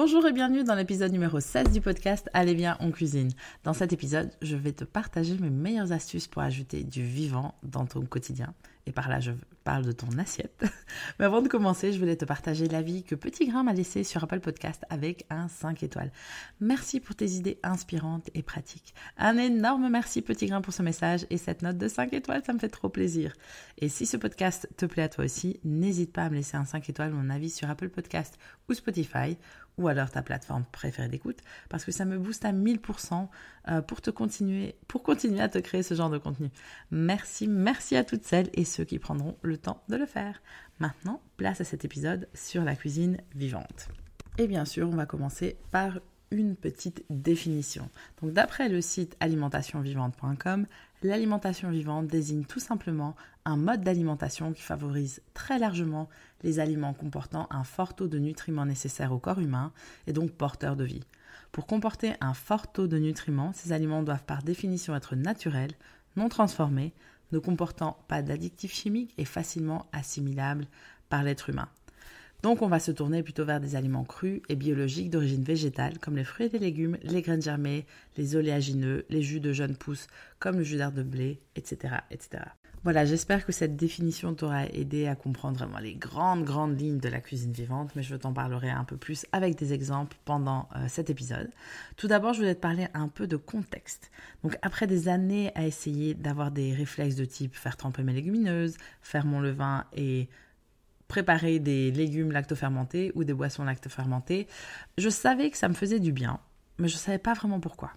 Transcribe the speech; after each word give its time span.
Bonjour 0.00 0.24
et 0.28 0.32
bienvenue 0.32 0.62
dans 0.62 0.76
l'épisode 0.76 1.10
numéro 1.10 1.40
16 1.40 1.72
du 1.72 1.80
podcast 1.80 2.30
Allez 2.32 2.54
bien, 2.54 2.76
on 2.78 2.92
cuisine. 2.92 3.32
Dans 3.64 3.72
cet 3.72 3.92
épisode, 3.92 4.30
je 4.40 4.54
vais 4.54 4.70
te 4.70 4.84
partager 4.84 5.36
mes 5.38 5.50
meilleures 5.50 5.90
astuces 5.90 6.28
pour 6.28 6.40
ajouter 6.40 6.84
du 6.84 7.02
vivant 7.02 7.56
dans 7.64 7.84
ton 7.84 8.02
quotidien. 8.02 8.54
Et 8.86 8.92
par 8.92 9.08
là, 9.08 9.18
je 9.18 9.32
parle 9.64 9.84
de 9.84 9.90
ton 9.90 10.06
assiette. 10.16 10.64
Mais 11.18 11.24
avant 11.24 11.42
de 11.42 11.48
commencer, 11.48 11.92
je 11.92 11.98
voulais 11.98 12.14
te 12.14 12.24
partager 12.24 12.68
l'avis 12.68 13.02
que 13.02 13.16
Petit 13.16 13.48
Grain 13.48 13.64
m'a 13.64 13.72
laissé 13.72 14.04
sur 14.04 14.22
Apple 14.22 14.38
Podcast 14.38 14.84
avec 14.88 15.26
un 15.30 15.48
5 15.48 15.82
étoiles. 15.82 16.12
Merci 16.60 17.00
pour 17.00 17.16
tes 17.16 17.32
idées 17.32 17.58
inspirantes 17.64 18.30
et 18.34 18.44
pratiques. 18.44 18.94
Un 19.18 19.36
énorme 19.36 19.90
merci 19.90 20.22
Petit 20.22 20.46
Grain 20.46 20.60
pour 20.60 20.72
ce 20.72 20.82
message 20.82 21.26
et 21.28 21.38
cette 21.38 21.62
note 21.62 21.76
de 21.76 21.88
5 21.88 22.12
étoiles, 22.12 22.44
ça 22.46 22.52
me 22.52 22.60
fait 22.60 22.68
trop 22.68 22.88
plaisir. 22.88 23.32
Et 23.78 23.88
si 23.88 24.06
ce 24.06 24.16
podcast 24.16 24.68
te 24.76 24.86
plaît 24.86 25.02
à 25.02 25.08
toi 25.08 25.24
aussi, 25.24 25.58
n'hésite 25.64 26.12
pas 26.12 26.22
à 26.22 26.30
me 26.30 26.36
laisser 26.36 26.56
un 26.56 26.64
5 26.64 26.88
étoiles, 26.88 27.10
mon 27.10 27.28
avis 27.30 27.50
sur 27.50 27.68
Apple 27.68 27.88
Podcast 27.88 28.38
ou 28.68 28.74
Spotify 28.74 29.36
ou 29.78 29.88
alors 29.88 30.10
ta 30.10 30.22
plateforme 30.22 30.64
préférée 30.70 31.08
d'écoute, 31.08 31.38
parce 31.68 31.84
que 31.84 31.92
ça 31.92 32.04
me 32.04 32.18
booste 32.18 32.44
à 32.44 32.52
1000% 32.52 33.28
euh, 33.68 33.80
pour 33.80 34.00
te 34.00 34.10
continuer, 34.10 34.76
pour 34.88 35.02
continuer 35.02 35.40
à 35.40 35.48
te 35.48 35.58
créer 35.58 35.82
ce 35.82 35.94
genre 35.94 36.10
de 36.10 36.18
contenu. 36.18 36.50
Merci, 36.90 37.48
merci 37.48 37.96
à 37.96 38.04
toutes 38.04 38.24
celles 38.24 38.50
et 38.54 38.64
ceux 38.64 38.84
qui 38.84 38.98
prendront 38.98 39.36
le 39.42 39.56
temps 39.56 39.82
de 39.88 39.96
le 39.96 40.06
faire. 40.06 40.42
Maintenant, 40.80 41.22
place 41.36 41.60
à 41.60 41.64
cet 41.64 41.84
épisode 41.84 42.28
sur 42.34 42.64
la 42.64 42.76
cuisine 42.76 43.18
vivante. 43.34 43.88
Et 44.36 44.46
bien 44.46 44.64
sûr, 44.64 44.88
on 44.88 44.96
va 44.96 45.06
commencer 45.06 45.56
par 45.70 46.00
une 46.30 46.56
petite 46.56 47.04
définition. 47.10 47.88
Donc 48.22 48.32
d'après 48.32 48.68
le 48.68 48.80
site 48.80 49.16
alimentationvivante.com, 49.20 50.66
l'alimentation 51.02 51.70
vivante 51.70 52.06
désigne 52.06 52.44
tout 52.44 52.60
simplement 52.60 53.16
un 53.48 53.56
mode 53.56 53.82
d'alimentation 53.82 54.52
qui 54.52 54.60
favorise 54.60 55.22
très 55.32 55.58
largement 55.58 56.10
les 56.42 56.60
aliments 56.60 56.92
comportant 56.92 57.46
un 57.50 57.64
fort 57.64 57.96
taux 57.96 58.06
de 58.06 58.18
nutriments 58.18 58.66
nécessaires 58.66 59.10
au 59.10 59.18
corps 59.18 59.40
humain 59.40 59.72
et 60.06 60.12
donc 60.12 60.32
porteurs 60.32 60.76
de 60.76 60.84
vie. 60.84 61.02
Pour 61.50 61.66
comporter 61.66 62.12
un 62.20 62.34
fort 62.34 62.70
taux 62.70 62.86
de 62.86 62.98
nutriments, 62.98 63.54
ces 63.54 63.72
aliments 63.72 64.02
doivent 64.02 64.24
par 64.24 64.42
définition 64.42 64.94
être 64.94 65.16
naturels, 65.16 65.72
non 66.16 66.28
transformés, 66.28 66.92
ne 67.32 67.38
comportant 67.38 67.96
pas 68.06 68.20
d'addictifs 68.20 68.74
chimiques 68.74 69.14
et 69.16 69.24
facilement 69.24 69.86
assimilables 69.92 70.66
par 71.08 71.22
l'être 71.22 71.48
humain. 71.48 71.70
Donc 72.42 72.62
on 72.62 72.68
va 72.68 72.78
se 72.78 72.92
tourner 72.92 73.22
plutôt 73.22 73.44
vers 73.44 73.60
des 73.60 73.74
aliments 73.74 74.04
crus 74.04 74.40
et 74.48 74.54
biologiques 74.54 75.10
d'origine 75.10 75.42
végétale 75.42 75.98
comme 75.98 76.16
les 76.16 76.24
fruits 76.24 76.46
et 76.46 76.50
les 76.50 76.58
légumes, 76.58 76.96
les 77.02 77.20
graines 77.20 77.42
germées, 77.42 77.84
les 78.16 78.36
oléagineux, 78.36 79.04
les 79.08 79.22
jus 79.22 79.40
de 79.40 79.52
jeunes 79.52 79.76
pousses 79.76 80.06
comme 80.38 80.58
le 80.58 80.62
jus 80.62 80.76
d'herbe 80.76 80.94
de 80.94 81.02
blé, 81.02 81.40
etc., 81.56 81.96
etc. 82.12 82.44
Voilà, 82.84 83.04
j'espère 83.04 83.44
que 83.44 83.50
cette 83.50 83.74
définition 83.74 84.34
t'aura 84.34 84.66
aidé 84.66 85.08
à 85.08 85.16
comprendre 85.16 85.58
vraiment 85.58 85.80
les 85.80 85.96
grandes, 85.96 86.44
grandes 86.44 86.80
lignes 86.80 87.00
de 87.00 87.08
la 87.08 87.20
cuisine 87.20 87.52
vivante, 87.52 87.90
mais 87.96 88.02
je 88.02 88.14
t'en 88.14 88.32
parlerai 88.32 88.70
un 88.70 88.84
peu 88.84 88.96
plus 88.96 89.26
avec 89.32 89.56
des 89.56 89.72
exemples 89.72 90.16
pendant 90.24 90.68
euh, 90.76 90.86
cet 90.86 91.10
épisode. 91.10 91.50
Tout 91.96 92.06
d'abord, 92.06 92.34
je 92.34 92.38
voulais 92.38 92.54
te 92.54 92.60
parler 92.60 92.86
un 92.94 93.08
peu 93.08 93.26
de 93.26 93.36
contexte. 93.36 94.12
Donc, 94.44 94.56
après 94.62 94.86
des 94.86 95.08
années 95.08 95.50
à 95.56 95.66
essayer 95.66 96.14
d'avoir 96.14 96.52
des 96.52 96.72
réflexes 96.72 97.16
de 97.16 97.24
type 97.24 97.56
faire 97.56 97.76
tremper 97.76 98.04
mes 98.04 98.12
légumineuses, 98.12 98.76
faire 99.02 99.26
mon 99.26 99.40
levain 99.40 99.84
et 99.96 100.28
préparer 101.08 101.58
des 101.58 101.90
légumes 101.90 102.30
lactofermentés 102.30 103.10
ou 103.14 103.24
des 103.24 103.34
boissons 103.34 103.64
lactofermentées, 103.64 104.46
je 104.98 105.08
savais 105.08 105.50
que 105.50 105.56
ça 105.56 105.68
me 105.68 105.74
faisait 105.74 106.00
du 106.00 106.12
bien, 106.12 106.38
mais 106.78 106.88
je 106.88 106.94
ne 106.94 107.00
savais 107.00 107.18
pas 107.18 107.34
vraiment 107.34 107.60
pourquoi. 107.60 107.92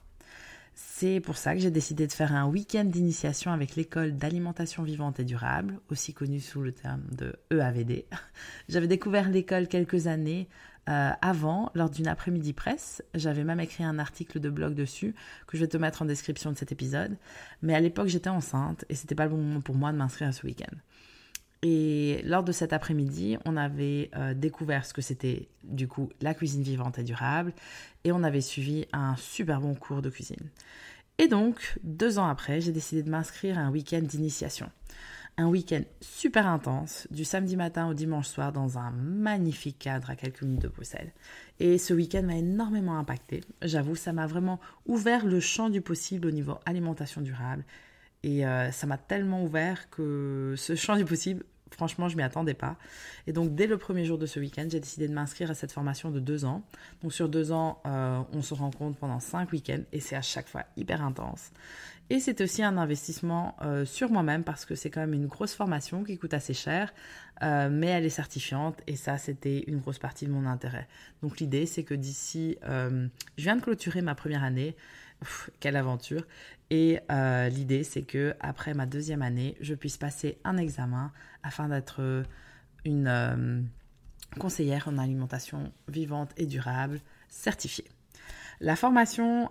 C'est 0.74 1.20
pour 1.20 1.38
ça 1.38 1.54
que 1.54 1.60
j'ai 1.60 1.72
décidé 1.72 2.08
de 2.08 2.12
faire 2.14 2.34
un 2.34 2.48
week-end 2.48 2.86
d'initiation 2.86 3.52
avec 3.52 3.76
l'école 3.76 4.16
d'alimentation 4.16 4.84
vivante 4.84 5.20
et 5.20 5.26
durable, 5.26 5.80
aussi 5.90 6.14
connue 6.14 6.40
sous 6.40 6.62
le 6.62 6.72
terme 6.72 7.04
de 7.12 7.36
EAVD. 7.52 8.06
J'avais 8.70 8.88
découvert 8.88 9.30
l'école 9.30 9.68
quelques 9.68 10.08
années 10.08 10.48
euh, 10.90 11.12
avant, 11.22 11.72
lors 11.76 11.90
d'une 11.90 12.08
après-midi 12.08 12.54
presse. 12.54 13.04
J'avais 13.14 13.44
même 13.44 13.60
écrit 13.60 13.84
un 13.84 14.00
article 14.00 14.40
de 14.40 14.50
blog 14.50 14.74
dessus 14.74 15.14
que 15.46 15.58
je 15.58 15.64
vais 15.64 15.68
te 15.68 15.78
mettre 15.78 16.02
en 16.02 16.06
description 16.06 16.52
de 16.52 16.58
cet 16.58 16.72
épisode. 16.72 17.18
Mais 17.62 17.76
à 17.76 17.80
l'époque, 17.80 18.08
j'étais 18.08 18.30
enceinte 18.30 18.86
et 18.90 18.96
c'était 18.96 19.16
pas 19.16 19.26
le 19.26 19.32
bon 19.32 19.38
moment 19.38 19.62
pour 19.62 19.76
moi 19.76 19.92
de 19.92 19.98
m'inscrire 19.98 20.30
à 20.30 20.32
ce 20.32 20.46
week-end. 20.46 20.76
Et 21.64 22.22
lors 22.24 22.44
de 22.44 22.52
cet 22.52 22.74
après-midi, 22.74 23.38
on 23.46 23.56
avait 23.56 24.10
euh, 24.16 24.34
découvert 24.34 24.86
ce 24.86 24.94
que 24.94 25.02
c'était 25.02 25.48
du 25.64 25.88
coup 25.88 26.10
la 26.20 26.34
cuisine 26.34 26.64
vivante 26.64 26.98
et 26.98 27.04
durable 27.04 27.54
et 28.04 28.12
on 28.12 28.24
avait 28.24 28.42
suivi 28.42 28.88
un 28.94 29.16
super 29.16 29.62
bon 29.62 29.76
cours 29.76 30.02
de 30.02 30.10
cuisine. 30.10 30.50
Et 31.20 31.28
donc, 31.28 31.78
deux 31.84 32.18
ans 32.18 32.28
après, 32.28 32.62
j'ai 32.62 32.72
décidé 32.72 33.04
de 33.04 33.12
m'inscrire 33.12 33.60
à 33.60 33.62
un 33.62 33.70
week-end 33.70 34.02
d'initiation. 34.02 34.72
Un 35.38 35.48
week-end 35.48 35.84
super 36.02 36.48
intense, 36.48 37.08
du 37.12 37.24
samedi 37.24 37.56
matin 37.56 37.88
au 37.88 37.94
dimanche 37.94 38.28
soir, 38.28 38.52
dans 38.52 38.80
un 38.80 38.90
magnifique 38.92 39.78
cadre 39.78 40.10
à 40.10 40.16
quelques 40.16 40.42
minutes 40.42 40.64
de 40.64 40.68
Bruxelles. 40.68 41.14
Et 41.60 41.78
ce 41.78 41.94
week-end 41.94 42.24
m'a 42.24 42.38
énormément 42.38 42.98
impacté. 42.98 43.42
J'avoue, 43.62 43.96
ça 43.96 44.14
m'a 44.14 44.26
vraiment 44.26 44.60
ouvert 44.88 45.26
le 45.26 45.40
champ 45.40 45.70
du 45.70 45.82
possible 45.82 46.28
au 46.28 46.32
niveau 46.32 46.58
alimentation 46.66 47.22
durable. 47.22 47.64
Et 48.24 48.46
euh, 48.46 48.72
ça 48.72 48.88
m'a 48.88 48.98
tellement 48.98 49.44
ouvert 49.44 49.90
que 49.90 50.56
ce 50.58 50.76
champ 50.76 50.96
du 50.96 51.06
possible, 51.06 51.44
Franchement, 51.72 52.10
je 52.10 52.18
m'y 52.18 52.24
attendais 52.24 52.54
pas. 52.54 52.76
Et 53.28 53.34
donc, 53.34 53.56
dès 53.56 53.68
le 53.68 53.78
premier 53.78 54.06
jour 54.06 54.18
de 54.18 54.26
ce 54.26 54.40
week-end, 54.40 54.68
j'ai 54.70 54.80
décidé 54.80 55.08
de 55.08 55.14
m'inscrire 55.14 55.50
à 55.50 55.54
cette 55.54 55.72
formation 55.72 56.12
de 56.12 56.20
deux 56.20 56.46
ans. 56.46 56.64
Donc, 57.02 57.14
sur 57.14 57.30
deux 57.30 57.52
ans, 57.52 57.82
euh, 57.86 58.22
on 58.34 58.42
se 58.42 58.54
rencontre 58.54 58.98
pendant 58.98 59.20
cinq 59.20 59.52
week-ends 59.52 59.84
et 59.92 60.00
c'est 60.00 60.16
à 60.16 60.22
chaque 60.22 60.48
fois 60.48 60.66
hyper 60.76 61.04
intense. 61.04 61.52
Et 62.10 62.20
c'est 62.20 62.42
aussi 62.42 62.62
un 62.62 62.78
investissement 62.78 63.56
euh, 63.62 63.86
sur 63.86 64.12
moi-même 64.12 64.44
parce 64.44 64.66
que 64.66 64.76
c'est 64.76 64.90
quand 64.90 65.00
même 65.00 65.14
une 65.14 65.28
grosse 65.28 65.54
formation 65.56 66.04
qui 66.04 66.18
coûte 66.18 66.34
assez 66.34 66.54
cher, 66.54 66.94
euh, 67.42 67.70
mais 67.72 67.88
elle 67.88 68.04
est 68.04 68.10
certifiante 68.10 68.82
et 68.86 68.98
ça, 68.98 69.18
c'était 69.18 69.64
une 69.68 69.80
grosse 69.80 69.98
partie 69.98 70.26
de 70.26 70.32
mon 70.32 70.46
intérêt. 70.46 70.90
Donc, 71.24 71.40
l'idée, 71.40 71.66
c'est 71.66 71.84
que 71.84 71.94
d'ici, 71.94 72.58
je 72.68 73.10
viens 73.38 73.56
de 73.56 73.62
clôturer 73.62 74.02
ma 74.02 74.14
première 74.14 74.44
année 74.44 74.76
quelle 75.60 75.76
aventure. 75.76 76.26
Et 76.70 77.00
euh, 77.12 77.50
l'idée, 77.50 77.84
c'est 77.84 78.04
que 78.04 78.34
après 78.40 78.74
ma 78.74 78.86
deuxième 78.86 79.22
année, 79.22 79.58
je 79.60 79.74
puisse 79.74 79.98
passer 79.98 80.38
un 80.44 80.58
examen 80.58 81.12
afin 81.44 81.70
d'être 81.70 82.24
une 82.86 83.08
euh, 83.08 83.62
conseillère 84.40 84.88
en 84.88 84.98
alimentation 84.98 85.72
vivante 85.88 86.32
et 86.38 86.46
durable 86.46 87.02
certifiée. 87.30 87.90
La 88.60 88.76
formation 88.76 89.50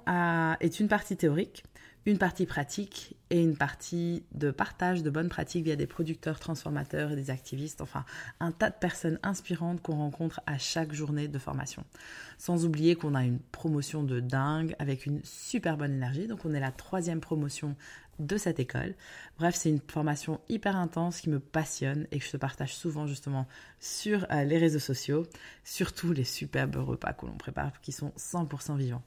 est 0.60 0.78
une 0.78 0.86
partie 0.86 1.16
théorique 1.16 1.64
une 2.06 2.18
partie 2.18 2.46
pratique 2.46 3.16
et 3.28 3.42
une 3.42 3.56
partie 3.56 4.24
de 4.32 4.50
partage 4.50 5.02
de 5.02 5.10
bonnes 5.10 5.28
pratiques 5.28 5.64
via 5.64 5.76
des 5.76 5.86
producteurs, 5.86 6.40
transformateurs 6.40 7.12
et 7.12 7.16
des 7.16 7.30
activistes, 7.30 7.80
enfin 7.80 8.04
un 8.40 8.52
tas 8.52 8.70
de 8.70 8.74
personnes 8.74 9.18
inspirantes 9.22 9.82
qu'on 9.82 9.96
rencontre 9.96 10.40
à 10.46 10.58
chaque 10.58 10.92
journée 10.92 11.28
de 11.28 11.38
formation. 11.38 11.84
Sans 12.38 12.64
oublier 12.64 12.96
qu'on 12.96 13.14
a 13.14 13.24
une 13.24 13.38
promotion 13.38 14.02
de 14.02 14.20
dingue 14.20 14.74
avec 14.78 15.04
une 15.06 15.20
super 15.24 15.76
bonne 15.76 15.92
énergie, 15.92 16.26
donc 16.26 16.44
on 16.44 16.54
est 16.54 16.60
la 16.60 16.72
troisième 16.72 17.20
promotion 17.20 17.76
de 18.20 18.36
cette 18.36 18.60
école. 18.60 18.94
Bref, 19.38 19.54
c'est 19.56 19.70
une 19.70 19.80
formation 19.80 20.40
hyper 20.48 20.76
intense 20.76 21.20
qui 21.20 21.30
me 21.30 21.40
passionne 21.40 22.06
et 22.12 22.18
que 22.18 22.24
je 22.24 22.30
te 22.30 22.36
partage 22.36 22.74
souvent 22.74 23.06
justement 23.06 23.48
sur 23.80 24.26
euh, 24.30 24.44
les 24.44 24.58
réseaux 24.58 24.78
sociaux, 24.78 25.26
surtout 25.64 26.12
les 26.12 26.24
superbes 26.24 26.76
repas 26.76 27.14
que 27.14 27.26
l'on 27.26 27.36
prépare 27.36 27.80
qui 27.80 27.92
sont 27.92 28.12
100% 28.18 28.76
vivants. 28.76 29.02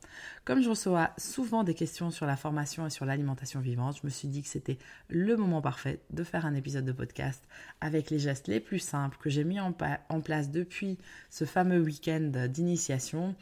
Comme 0.45 0.61
je 0.61 0.69
reçois 0.69 1.11
souvent 1.17 1.63
des 1.63 1.75
questions 1.75 2.11
sur 2.11 2.25
la 2.25 2.35
formation 2.35 2.85
et 2.87 2.89
sur 2.89 3.05
l'alimentation 3.05 3.59
vivante, 3.59 3.99
je 4.01 4.05
me 4.07 4.09
suis 4.09 4.27
dit 4.27 4.41
que 4.41 4.49
c'était 4.49 4.79
le 5.07 5.37
moment 5.37 5.61
parfait 5.61 6.01
de 6.09 6.23
faire 6.23 6.45
un 6.45 6.55
épisode 6.55 6.85
de 6.85 6.91
podcast 6.91 7.43
avec 7.81 8.09
les 8.09 8.19
gestes 8.19 8.47
les 8.47 8.59
plus 8.59 8.79
simples 8.79 9.17
que 9.21 9.29
j'ai 9.29 9.43
mis 9.43 9.59
en, 9.59 9.75
en 10.09 10.21
place 10.21 10.49
depuis 10.49 10.97
ce 11.29 11.45
fameux 11.45 11.79
week-end 11.79 12.47
d'initiation 12.49 13.35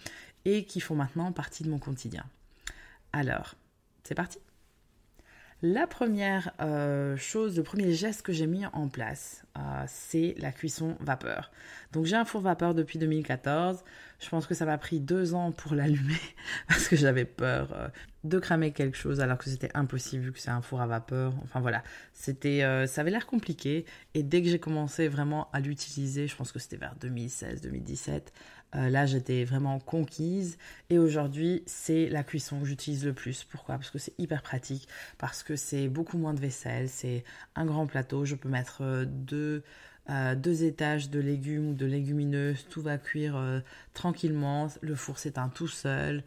et 0.44 0.66
qui 0.66 0.82
font 0.82 0.96
maintenant 0.96 1.32
partie 1.32 1.64
de 1.64 1.70
mon 1.70 1.80
quotidien. 1.80 2.26
Alors, 3.14 3.56
c'est 4.04 4.16
parti 4.16 4.40
La 5.64 5.86
première 5.86 6.54
euh, 6.60 7.16
chose, 7.18 7.56
le 7.56 7.62
premier 7.62 7.92
geste 7.92 8.24
que 8.24 8.34
j'ai 8.34 8.48
mis 8.48 8.66
en 8.66 8.88
place, 8.88 9.44
euh, 9.60 9.84
c'est 9.86 10.34
la 10.40 10.52
cuisson 10.52 10.96
vapeur. 11.00 11.52
Donc 11.94 12.06
j'ai 12.06 12.16
un 12.16 12.26
four 12.26 12.42
vapeur 12.42 12.74
depuis 12.74 12.98
2014. 12.98 13.84
Je 14.20 14.30
pense 14.30 14.48
que 14.48 14.56
ça 14.56 14.66
m'a 14.66 14.80
pris 14.80 15.00
deux 15.00 15.36
ans 15.36 15.52
pour 15.52 15.76
l'allumer 15.76 16.20
parce 16.68 16.88
que 16.88 16.96
j'avais 16.96 17.26
peur 17.26 17.74
euh, 17.74 17.90
de 18.24 18.40
cramer 18.40 18.72
quelque 18.72 18.98
chose 18.98 19.20
alors 19.20 19.38
que 19.38 19.52
c'était 19.52 19.70
impossible 19.76 20.24
vu 20.24 20.32
que 20.32 20.40
c'est 20.40 20.50
un 20.50 20.64
four 20.64 20.82
à 20.82 20.88
vapeur. 20.88 21.32
Enfin 21.44 21.60
voilà, 21.60 21.84
c'était, 22.16 22.62
ça 22.88 23.02
avait 23.02 23.12
l'air 23.12 23.28
compliqué. 23.28 23.86
Et 24.16 24.24
dès 24.24 24.42
que 24.42 24.50
j'ai 24.50 24.60
commencé 24.60 25.08
vraiment 25.08 25.48
à 25.54 25.60
l'utiliser, 25.60 26.28
je 26.28 26.36
pense 26.36 26.52
que 26.52 26.58
c'était 26.58 26.78
vers 26.78 26.96
2016-2017, 27.00 28.22
euh, 28.76 28.90
là, 28.90 29.06
j'étais 29.06 29.44
vraiment 29.44 29.80
conquise. 29.80 30.58
Et 30.90 30.98
aujourd'hui, 30.98 31.64
c'est 31.66 32.10
la 32.10 32.24
cuisson 32.24 32.60
que 32.60 32.66
j'utilise 32.66 33.06
le 33.06 33.14
plus. 33.14 33.44
Pourquoi? 33.44 33.76
Parce 33.76 33.90
que 33.90 34.00
c'est 34.00 34.14
hyper 34.18 34.42
pratique, 34.42 34.88
parce 35.18 35.44
que 35.44 35.56
c'est 35.56 35.88
beaucoup 35.88 36.18
moins 36.18 36.34
de 36.34 36.40
vaisselle, 36.40 36.90
c'est 36.90 37.24
un 37.56 37.66
grand 37.66 37.86
plateau. 37.86 38.26
Je 38.26 38.36
peux 38.36 38.50
mettre 38.50 38.82
euh, 38.82 39.06
deux, 39.06 39.64
euh, 40.10 40.36
deux 40.36 40.64
étages 40.64 41.10
de 41.10 41.20
légumes 41.20 41.70
ou 41.70 41.74
de 41.74 41.86
légumineuses. 41.86 42.66
Tout 42.70 42.82
va 42.82 42.98
cuire 42.98 43.62
tranquillement. 43.94 44.68
Le 44.82 44.96
four 44.96 45.18
s'éteint 45.18 45.50
tout 45.50 45.68
seul. 45.68 46.24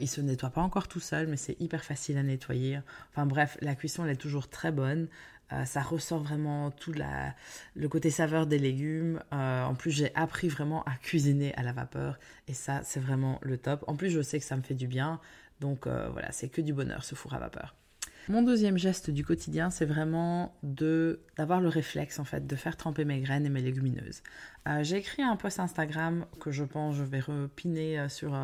il 0.00 0.08
se 0.08 0.20
nettoie 0.20 0.50
pas 0.50 0.62
encore 0.62 0.88
tout 0.88 1.00
seul, 1.00 1.26
mais 1.26 1.36
c'est 1.36 1.60
hyper 1.60 1.84
facile 1.84 2.16
à 2.16 2.22
nettoyer. 2.22 2.80
Enfin 3.10 3.26
bref, 3.26 3.58
la 3.60 3.74
cuisson 3.74 4.04
elle 4.04 4.12
est 4.12 4.16
toujours 4.16 4.48
très 4.48 4.72
bonne. 4.72 5.08
Euh, 5.52 5.64
ça 5.64 5.80
ressort 5.80 6.22
vraiment 6.22 6.70
tout 6.72 6.92
le 6.92 7.88
côté 7.88 8.10
saveur 8.10 8.46
des 8.46 8.58
légumes. 8.58 9.20
Euh, 9.32 9.64
en 9.64 9.74
plus, 9.74 9.90
j'ai 9.90 10.14
appris 10.14 10.48
vraiment 10.48 10.82
à 10.84 10.96
cuisiner 10.96 11.54
à 11.54 11.62
la 11.62 11.72
vapeur. 11.72 12.18
Et 12.48 12.54
ça, 12.54 12.80
c'est 12.84 13.00
vraiment 13.00 13.38
le 13.42 13.56
top. 13.56 13.84
En 13.86 13.96
plus, 13.96 14.10
je 14.10 14.22
sais 14.22 14.38
que 14.38 14.44
ça 14.44 14.56
me 14.56 14.62
fait 14.62 14.74
du 14.74 14.88
bien. 14.88 15.20
Donc 15.60 15.86
euh, 15.86 16.08
voilà, 16.10 16.32
c'est 16.32 16.48
que 16.48 16.60
du 16.60 16.72
bonheur 16.72 17.04
ce 17.04 17.14
four 17.14 17.34
à 17.34 17.38
vapeur. 17.38 17.74
Mon 18.28 18.42
deuxième 18.42 18.76
geste 18.76 19.08
du 19.08 19.24
quotidien, 19.24 19.70
c'est 19.70 19.84
vraiment 19.84 20.52
de 20.64 21.20
d'avoir 21.36 21.60
le 21.60 21.68
réflexe 21.68 22.18
en 22.18 22.24
fait 22.24 22.44
de 22.44 22.56
faire 22.56 22.76
tremper 22.76 23.04
mes 23.04 23.20
graines 23.20 23.46
et 23.46 23.48
mes 23.48 23.62
légumineuses. 23.62 24.22
j'ai 24.82 24.96
écrit 24.96 25.22
un 25.22 25.36
post 25.36 25.60
Instagram 25.60 26.26
que 26.40 26.50
je 26.50 26.64
pense 26.64 26.96
je 26.96 27.04
vais 27.04 27.20
repiner 27.20 28.08
sur 28.08 28.36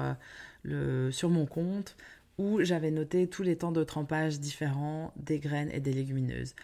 le 0.62 1.10
sur 1.10 1.30
mon 1.30 1.46
compte 1.46 1.96
où 2.38 2.62
j'avais 2.62 2.92
noté 2.92 3.26
tous 3.26 3.42
les 3.42 3.56
temps 3.56 3.72
de 3.72 3.84
trempage 3.84 4.40
différents 4.40 5.12
des 5.16 5.40
graines 5.40 5.70
et 5.72 5.80
des 5.80 5.92
légumineuses. 5.92 6.54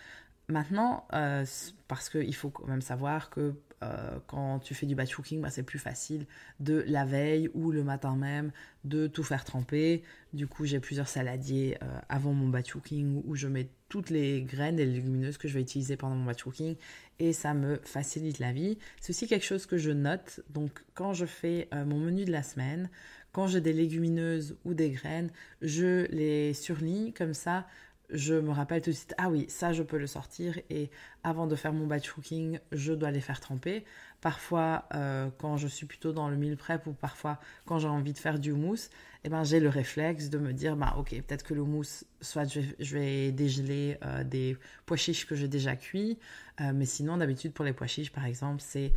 Maintenant, 0.50 1.06
euh, 1.12 1.44
parce 1.88 2.08
qu'il 2.08 2.34
faut 2.34 2.48
quand 2.48 2.66
même 2.66 2.80
savoir 2.80 3.28
que 3.28 3.54
euh, 3.82 4.18
quand 4.26 4.60
tu 4.60 4.74
fais 4.74 4.86
du 4.86 4.94
batch 4.94 5.14
cooking, 5.14 5.42
bah, 5.42 5.50
c'est 5.50 5.62
plus 5.62 5.78
facile 5.78 6.26
de 6.58 6.82
la 6.88 7.04
veille 7.04 7.50
ou 7.52 7.70
le 7.70 7.84
matin 7.84 8.16
même 8.16 8.50
de 8.84 9.06
tout 9.08 9.22
faire 9.22 9.44
tremper. 9.44 10.02
Du 10.32 10.46
coup, 10.46 10.64
j'ai 10.64 10.80
plusieurs 10.80 11.06
saladiers 11.06 11.76
euh, 11.82 12.00
avant 12.08 12.32
mon 12.32 12.48
batch 12.48 12.72
cooking 12.72 13.22
où 13.26 13.34
je 13.34 13.46
mets 13.46 13.68
toutes 13.90 14.08
les 14.08 14.40
graines 14.40 14.78
et 14.78 14.86
les 14.86 14.94
légumineuses 14.94 15.36
que 15.36 15.48
je 15.48 15.54
vais 15.54 15.60
utiliser 15.60 15.98
pendant 15.98 16.14
mon 16.14 16.24
batch 16.24 16.42
cooking 16.42 16.76
et 17.18 17.34
ça 17.34 17.52
me 17.52 17.76
facilite 17.84 18.38
la 18.38 18.52
vie. 18.52 18.78
C'est 19.02 19.10
aussi 19.10 19.28
quelque 19.28 19.44
chose 19.44 19.66
que 19.66 19.76
je 19.76 19.90
note. 19.90 20.40
Donc, 20.48 20.82
quand 20.94 21.12
je 21.12 21.26
fais 21.26 21.68
mon 21.72 21.98
menu 21.98 22.24
de 22.24 22.32
la 22.32 22.42
semaine, 22.42 22.88
quand 23.32 23.46
j'ai 23.46 23.60
des 23.60 23.72
légumineuses 23.72 24.56
ou 24.64 24.72
des 24.72 24.90
graines, 24.90 25.30
je 25.60 26.06
les 26.10 26.54
surligne 26.54 27.12
comme 27.12 27.34
ça 27.34 27.66
je 28.10 28.34
me 28.34 28.50
rappelle 28.50 28.80
tout 28.80 28.90
de 28.90 28.94
suite, 28.94 29.14
ah 29.18 29.28
oui, 29.28 29.46
ça 29.48 29.72
je 29.72 29.82
peux 29.82 29.98
le 29.98 30.06
sortir 30.06 30.58
et 30.70 30.90
avant 31.22 31.46
de 31.46 31.54
faire 31.56 31.72
mon 31.72 31.86
batch 31.86 32.10
cooking, 32.10 32.58
je 32.72 32.92
dois 32.92 33.10
les 33.10 33.20
faire 33.20 33.40
tremper. 33.40 33.84
Parfois, 34.20 34.84
euh, 34.94 35.28
quand 35.38 35.56
je 35.56 35.68
suis 35.68 35.86
plutôt 35.86 36.12
dans 36.12 36.28
le 36.28 36.36
meal 36.36 36.56
prep 36.56 36.86
ou 36.86 36.92
parfois 36.92 37.38
quand 37.66 37.78
j'ai 37.78 37.88
envie 37.88 38.12
de 38.12 38.18
faire 38.18 38.38
du 38.38 38.52
mousse, 38.52 38.88
eh 39.24 39.28
ben, 39.28 39.44
j'ai 39.44 39.60
le 39.60 39.68
réflexe 39.68 40.30
de 40.30 40.38
me 40.38 40.52
dire, 40.52 40.76
bah, 40.76 40.94
ok, 40.98 41.10
peut-être 41.10 41.44
que 41.44 41.54
le 41.54 41.64
mousse, 41.64 42.04
soit 42.20 42.44
je 42.46 42.96
vais, 42.96 43.30
dégeler 43.32 43.98
euh, 44.04 44.24
des 44.24 44.56
pois 44.86 44.96
chiches 44.96 45.26
que 45.26 45.34
j'ai 45.34 45.48
déjà 45.48 45.76
cuits, 45.76 46.18
euh, 46.60 46.72
mais 46.74 46.86
sinon 46.86 47.18
d'habitude 47.18 47.52
pour 47.52 47.64
les 47.64 47.72
pois 47.72 47.86
chiches 47.86 48.12
par 48.12 48.24
exemple, 48.24 48.62
c'est 48.64 48.92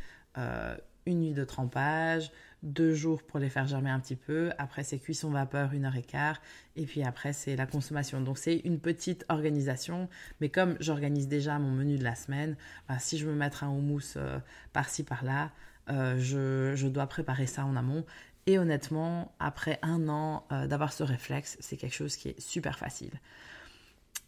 une 1.05 1.19
nuit 1.19 1.33
de 1.33 1.43
trempage, 1.43 2.31
deux 2.63 2.93
jours 2.93 3.23
pour 3.23 3.39
les 3.39 3.49
faire 3.49 3.67
germer 3.67 3.89
un 3.89 3.99
petit 3.99 4.15
peu. 4.15 4.51
Après, 4.57 4.83
c'est 4.83 4.99
cuisson 4.99 5.31
vapeur, 5.31 5.73
une 5.73 5.85
heure 5.85 5.95
et 5.95 6.03
quart. 6.03 6.39
Et 6.75 6.85
puis 6.85 7.03
après, 7.03 7.33
c'est 7.33 7.55
la 7.55 7.65
consommation. 7.65 8.21
Donc, 8.21 8.37
c'est 8.37 8.57
une 8.57 8.79
petite 8.79 9.25
organisation. 9.29 10.09
Mais 10.39 10.49
comme 10.49 10.77
j'organise 10.79 11.27
déjà 11.27 11.57
mon 11.59 11.71
menu 11.71 11.97
de 11.97 12.03
la 12.03 12.15
semaine, 12.15 12.55
bah, 12.87 12.99
si 12.99 13.17
je 13.17 13.25
veux 13.25 13.33
mettre 13.33 13.63
un 13.63 13.69
houmous 13.69 14.15
euh, 14.17 14.39
par-ci, 14.73 15.03
par-là, 15.03 15.51
euh, 15.89 16.17
je, 16.19 16.87
dois 16.87 17.07
préparer 17.07 17.47
ça 17.47 17.65
en 17.65 17.75
amont. 17.75 18.05
Et 18.45 18.59
honnêtement, 18.59 19.33
après 19.39 19.79
un 19.81 20.07
an 20.09 20.45
euh, 20.51 20.67
d'avoir 20.67 20.93
ce 20.93 21.03
réflexe, 21.03 21.57
c'est 21.59 21.77
quelque 21.77 21.95
chose 21.95 22.15
qui 22.15 22.29
est 22.29 22.39
super 22.39 22.77
facile. 22.77 23.11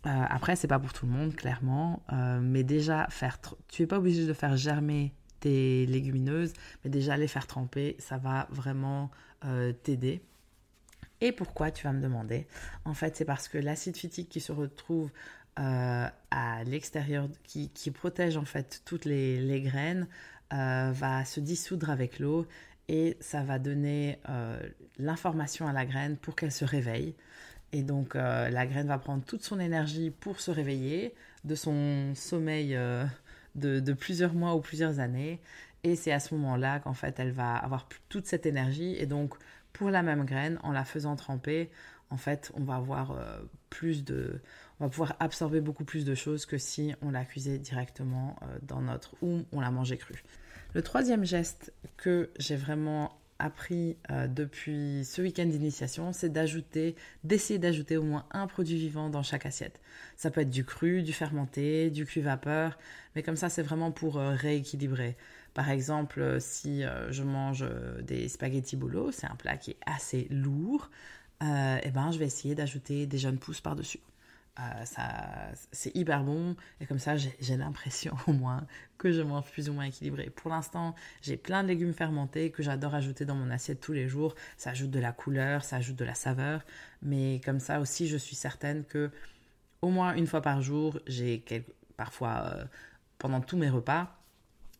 après, 0.03 0.56
c'est 0.56 0.68
pas 0.68 0.79
pour 0.79 0.91
tout 0.91 1.06
le 1.06 1.12
monde, 1.12 1.33
clairement, 1.33 2.03
mais 2.41 2.63
déjà 2.63 3.07
faire, 3.09 3.39
tu 3.69 3.83
es 3.83 3.88
pas 3.88 4.00
obligé 4.00 4.27
de 4.27 4.33
faire 4.33 4.57
germer 4.57 5.13
légumineuses, 5.43 6.53
mais 6.83 6.89
déjà 6.89 7.17
les 7.17 7.27
faire 7.27 7.47
tremper, 7.47 7.95
ça 7.99 8.17
va 8.17 8.47
vraiment 8.51 9.11
euh, 9.45 9.73
t'aider. 9.73 10.21
Et 11.21 11.31
pourquoi 11.31 11.71
tu 11.71 11.85
vas 11.85 11.93
me 11.93 12.01
demander? 12.01 12.47
En 12.85 12.93
fait, 12.93 13.15
c'est 13.15 13.25
parce 13.25 13.47
que 13.47 13.57
l'acide 13.57 13.95
phytique 13.95 14.29
qui 14.29 14.41
se 14.41 14.51
retrouve 14.51 15.09
euh, 15.59 16.07
à 16.31 16.63
l'extérieur, 16.65 17.29
qui, 17.43 17.69
protège 17.91 18.37
en 18.37 18.45
fait 18.45 18.81
toutes 18.85 19.05
les, 19.05 19.61
graines, 19.61 20.07
euh, 20.53 20.91
va 20.91 21.23
se 21.25 21.39
dissoudre 21.39 21.89
avec 21.89 22.19
l'eau 22.19 22.45
et 22.89 23.15
ça 23.21 23.43
va 23.43 23.59
donner 23.59 24.19
l'information 24.99 25.67
à 25.67 25.73
la 25.73 25.85
graine 25.85 26.17
pour 26.17 26.35
qu'elle 26.35 26.51
se 26.51 26.65
réveille. 26.65 27.15
Et 27.71 27.81
donc 27.81 28.15
la 28.15 28.65
graine 28.67 28.87
va 28.87 28.97
prendre 28.97 29.23
toute 29.23 29.41
son 29.41 29.59
énergie 29.59 30.11
pour 30.11 30.41
se 30.41 30.51
réveiller 30.51 31.15
de 31.45 31.55
son 31.55 32.13
sommeil 32.13 32.77
de, 33.55 33.94
plusieurs 33.94 34.33
mois 34.33 34.55
ou 34.55 34.61
plusieurs 34.61 35.00
années. 35.00 35.39
Et 35.83 35.95
c'est 35.95 36.11
à 36.11 36.19
ce 36.19 36.33
moment-là 36.35 36.79
qu'en 36.79 36.94
fait, 36.94 37.19
elle 37.19 37.31
va 37.31 37.55
avoir 37.55 37.88
toute 38.09 38.25
cette 38.25 38.45
énergie. 38.45 38.95
Et 38.97 39.05
donc, 39.05 39.33
pour 39.73 39.89
la 39.89 40.01
même 40.01 40.25
graine, 40.25 40.59
en 40.63 40.71
la 40.71 40.85
faisant 40.85 41.15
tremper, 41.15 41.69
en 42.09 42.17
fait, 42.17 42.51
on 42.55 42.63
va 42.63 42.75
avoir 42.75 43.11
euh, 43.11 43.41
plus 43.69 44.03
de, 44.03 44.39
on 44.79 44.85
va 44.85 44.89
pouvoir 44.89 45.15
absorber 45.19 45.61
beaucoup 45.61 45.83
plus 45.83 46.05
de 46.05 46.15
choses 46.15 46.45
que 46.45 46.57
si 46.57 46.94
on 47.01 47.11
la 47.11 47.25
cuisait 47.25 47.57
directement 47.57 48.35
euh, 48.44 48.57
dans 48.61 48.81
notre 48.81 49.15
ou 49.21 49.44
on 49.51 49.59
la 49.59 49.71
mangeait 49.71 49.97
crue. 49.97 50.23
Le 50.73 50.81
troisième 50.81 51.25
geste 51.25 51.73
que 51.97 52.29
j'ai 52.38 52.55
vraiment 52.55 53.17
appris 53.43 53.97
euh, 54.09 54.27
depuis 54.27 55.03
ce 55.05 55.21
week-end 55.21 55.45
d'initiation, 55.45 56.13
c'est 56.13 56.29
d'ajouter, 56.29 56.95
d'essayer 57.23 57.59
d'ajouter 57.59 57.97
au 57.97 58.03
moins 58.03 58.25
un 58.31 58.47
produit 58.47 58.77
vivant 58.77 59.09
dans 59.09 59.21
chaque 59.21 59.45
assiette. 59.45 59.81
Ça 60.15 60.31
peut 60.31 60.41
être 60.41 60.50
du 60.50 60.63
cru, 60.63 61.03
du 61.03 61.13
fermenté, 61.13 61.89
du 61.89 62.05
cuit 62.05 62.21
vapeur, 62.21 62.77
mais 63.15 63.23
comme 63.23 63.35
ça, 63.35 63.50
c'est 63.50 63.62
vraiment 63.62 63.91
pour 63.91 64.17
euh, 64.17 64.33
rééquilibrer. 64.33 65.17
Par 65.53 65.69
exemple, 65.69 66.21
euh, 66.21 66.39
si 66.39 66.83
je 67.09 67.23
mange 67.23 67.65
des 68.01 68.27
spaghettis 68.29 68.77
bolo, 68.77 69.12
c'est 69.12 69.27
un 69.27 69.35
plat 69.35 69.57
qui 69.57 69.71
est 69.71 69.79
assez 69.85 70.27
lourd, 70.31 70.89
et 71.41 71.45
eh 71.83 71.91
ben, 71.91 72.12
je 72.12 72.19
vais 72.19 72.25
essayer 72.25 72.55
d'ajouter 72.55 73.05
des 73.05 73.17
jeunes 73.17 73.38
pousses 73.38 73.59
par-dessus. 73.59 74.00
Ça, 74.86 75.51
c'est 75.72 75.95
hyper 75.95 76.24
bon 76.24 76.55
et 76.79 76.86
comme 76.86 77.00
ça 77.00 77.15
j'ai 77.17 77.57
l'impression 77.57 78.15
au 78.27 78.33
moins 78.33 78.67
que 79.00 79.12
je 79.12 79.22
mange 79.22 79.45
plus 79.45 79.67
ou 79.67 79.74
moins 79.74 79.86
équilibré. 79.86 80.29
Pour 80.29 80.51
l'instant, 80.51 80.93
j'ai 81.24 81.38
plein 81.38 81.63
de 81.63 81.69
légumes 81.69 81.93
fermentés 81.93 82.51
que 82.51 82.62
j'adore 82.62 82.93
ajouter 82.93 83.25
dans 83.25 83.33
mon 83.33 83.50
assiette 83.50 83.79
tous 83.79 83.93
les 83.93 84.07
jours. 84.07 84.36
Ça 84.57 84.69
ajoute 84.69 84.91
de 84.91 85.00
la 85.00 85.12
couleur, 85.12 85.63
ça 85.63 85.77
ajoute 85.77 85.95
de 85.95 86.05
la 86.05 86.13
saveur, 86.13 86.63
mais 87.01 87.41
comme 87.43 87.60
ça 87.60 87.79
aussi, 87.79 88.07
je 88.07 88.17
suis 88.17 88.36
certaine 88.36 88.86
que 88.86 89.10
au 89.81 89.89
moins 89.89 90.13
une 90.13 90.27
fois 90.27 90.41
par 90.41 90.62
jour, 90.62 91.00
j'ai 91.07 91.43
parfois 91.98 92.43
euh, 92.45 92.65
pendant 93.17 93.41
tous 93.41 93.57
mes 93.57 93.69
repas, 93.69 94.15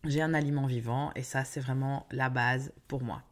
j'ai 0.06 0.22
un 0.22 0.34
aliment 0.34 0.68
vivant 0.68 1.12
et 1.15 1.24
ça 1.24 1.44
c'est 1.46 1.60
vraiment 1.60 2.06
la 2.12 2.30
base 2.30 2.72
pour 2.88 3.01
moi. 3.01 3.24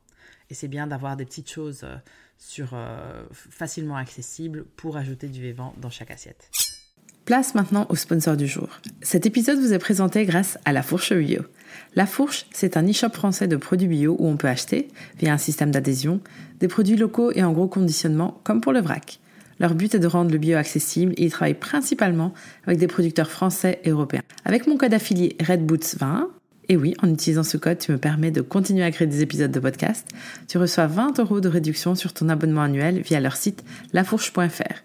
Et 0.50 0.54
c'est 0.54 0.68
bien 0.68 0.88
d'avoir 0.88 1.18
des 1.18 1.26
petites 1.26 1.50
choses 1.50 1.84
euh, 1.84 1.96
sur, 2.42 2.72
euh, 2.74 3.24
facilement 3.32 3.96
accessibles 3.96 4.66
pour 4.76 4.98
ajouter 4.98 5.28
du 5.28 5.42
vivant 5.42 5.74
dans 5.80 5.92
chaque 5.92 6.12
assiette. 6.12 6.50
Place 7.24 7.54
maintenant 7.54 7.86
au 7.90 7.96
sponsor 7.96 8.36
du 8.36 8.48
jour. 8.48 8.68
Cet 9.04 9.28
épisode 9.28 9.60
vous 9.60 9.74
est 9.74 9.80
présenté 9.80 10.26
grâce 10.26 10.58
à 10.66 10.74
La 10.74 10.82
Fourche 10.82 11.14
Bio. 11.14 11.44
La 11.96 12.08
Fourche, 12.08 12.48
c'est 12.52 12.78
un 12.78 12.90
e-shop 12.90 13.12
français 13.12 13.48
de 13.48 13.56
produits 13.58 13.88
bio 13.88 14.16
où 14.18 14.28
on 14.28 14.38
peut 14.38 14.48
acheter, 14.48 14.88
via 15.20 15.32
un 15.32 15.38
système 15.38 15.70
d'adhésion, 15.70 16.20
des 16.60 16.68
produits 16.68 16.98
locaux 16.98 17.32
et 17.32 17.44
en 17.44 17.54
gros 17.54 17.68
conditionnement, 17.68 18.42
comme 18.44 18.60
pour 18.60 18.74
le 18.74 18.82
vrac. 18.82 19.20
Leur 19.60 19.76
but 19.76 19.94
est 19.94 20.00
de 20.00 20.08
rendre 20.08 20.32
le 20.32 20.40
bio 20.40 20.58
accessible 20.58 21.14
et 21.18 21.26
ils 21.26 21.32
travaillent 21.32 21.54
principalement 21.54 22.34
avec 22.66 22.80
des 22.80 22.88
producteurs 22.88 23.30
français 23.30 23.80
et 23.84 23.92
européens. 23.92 24.24
Avec 24.44 24.66
mon 24.66 24.78
code 24.78 24.96
affilié 24.96 25.38
RedBoots20, 25.40 26.26
et 26.72 26.78
oui, 26.78 26.96
en 27.04 27.10
utilisant 27.10 27.44
ce 27.44 27.58
code, 27.58 27.80
tu 27.80 27.92
me 27.92 27.98
permets 27.98 28.32
de 28.32 28.40
continuer 28.40 28.86
à 28.86 28.92
créer 28.92 29.06
des 29.06 29.22
épisodes 29.22 29.52
de 29.52 29.60
podcast. 29.60 30.08
Tu 30.48 30.58
reçois 30.58 30.88
20 30.88 31.20
euros 31.20 31.42
de 31.42 31.50
réduction 31.50 31.96
sur 31.96 32.14
ton 32.14 32.30
abonnement 32.30 32.62
annuel 32.62 33.02
via 33.02 33.20
leur 33.20 33.36
site 33.36 33.66
lafourche.fr. 33.92 34.76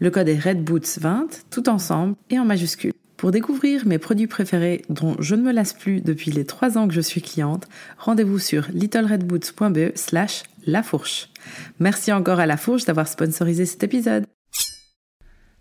Le 0.00 0.10
code 0.10 0.28
est 0.28 0.36
RedBoots20, 0.36 1.44
tout 1.50 1.70
ensemble 1.70 2.14
et 2.28 2.38
en 2.38 2.44
majuscule. 2.44 2.92
Pour 3.16 3.30
découvrir 3.30 3.86
mes 3.86 3.96
produits 3.96 4.26
préférés 4.26 4.82
dont 4.90 5.16
je 5.18 5.34
ne 5.34 5.40
me 5.40 5.52
lasse 5.52 5.72
plus 5.72 6.02
depuis 6.02 6.30
les 6.30 6.44
3 6.44 6.76
ans 6.76 6.86
que 6.86 6.92
je 6.92 7.00
suis 7.00 7.22
cliente, 7.22 7.68
rendez-vous 7.96 8.38
sur 8.38 8.66
littleredboots.be 8.74 9.92
slash 9.94 10.42
lafourche. 10.66 11.30
Merci 11.78 12.12
encore 12.12 12.40
à 12.40 12.44
La 12.44 12.58
Fourche 12.58 12.84
d'avoir 12.84 13.08
sponsorisé 13.08 13.64
cet 13.64 13.82
épisode. 13.82 14.26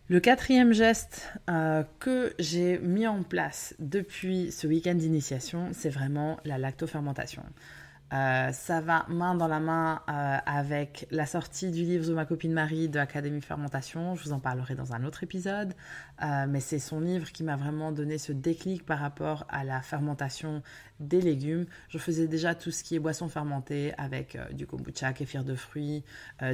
Le 0.10 0.20
quatrième 0.20 0.74
geste 0.74 1.32
euh, 1.52 1.84
que 2.00 2.34
j'ai 2.40 2.80
mis 2.80 3.06
en 3.06 3.22
place 3.22 3.76
depuis 3.78 4.52
ce 4.52 4.66
week-end 4.66 4.96
d'initiation, 4.96 5.70
c'est 5.72 5.92
vraiment 5.92 6.38
la 6.46 6.58
lactofermentation. 6.58 7.44
Euh, 8.12 8.52
ça 8.52 8.82
va 8.82 9.06
main 9.08 9.36
dans 9.36 9.48
la 9.48 9.60
main 9.60 10.02
euh, 10.10 10.38
avec 10.48 11.06
la 11.12 11.28
sortie 11.28 11.70
du 11.70 11.84
livre 11.84 12.08
de 12.08 12.14
ma 12.16 12.26
copine 12.26 12.52
Marie 12.52 12.90
de 12.90 12.98
Académie 12.98 13.40
Fermentation. 13.40 14.16
Je 14.16 14.24
vous 14.24 14.32
en 14.32 14.40
parlerai 14.40 14.74
dans 14.74 14.94
un 14.94 15.04
autre 15.04 15.22
épisode. 15.22 15.76
Mais 16.50 16.60
c'est 16.60 16.80
son 16.80 17.00
livre 17.00 17.32
qui 17.32 17.44
m'a 17.44 17.56
vraiment 17.56 17.92
donné 17.92 18.18
ce 18.18 18.34
déclic 18.34 18.86
par 18.86 19.00
rapport 19.00 19.46
à 19.48 19.64
la 19.64 19.82
fermentation 19.82 20.64
des 21.00 21.22
légumes. 21.22 21.66
Je 21.88 21.98
faisais 21.98 22.28
déjà 22.28 22.56
tout 22.56 22.72
ce 22.72 22.84
qui 22.84 22.96
est 22.96 23.00
boisson 23.00 23.30
fermentée 23.30 23.94
avec 23.98 24.38
du 24.52 24.68
kombucha, 24.68 25.14
kéfir 25.14 25.46
de 25.46 25.56
fruits, 25.56 26.04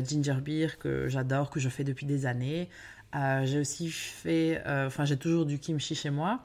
ginger 0.03 0.41
beer 0.43 0.77
que 0.77 1.07
j'adore, 1.07 1.49
que 1.49 1.59
je 1.59 1.69
fais 1.69 1.83
depuis 1.83 2.05
des 2.05 2.27
années. 2.27 2.69
J'ai 3.13 3.59
aussi 3.59 3.89
fait, 3.89 4.61
enfin 4.65 5.05
j'ai 5.05 5.17
toujours 5.17 5.45
du 5.45 5.59
kimchi 5.59 5.95
chez 5.95 6.09
moi. 6.09 6.39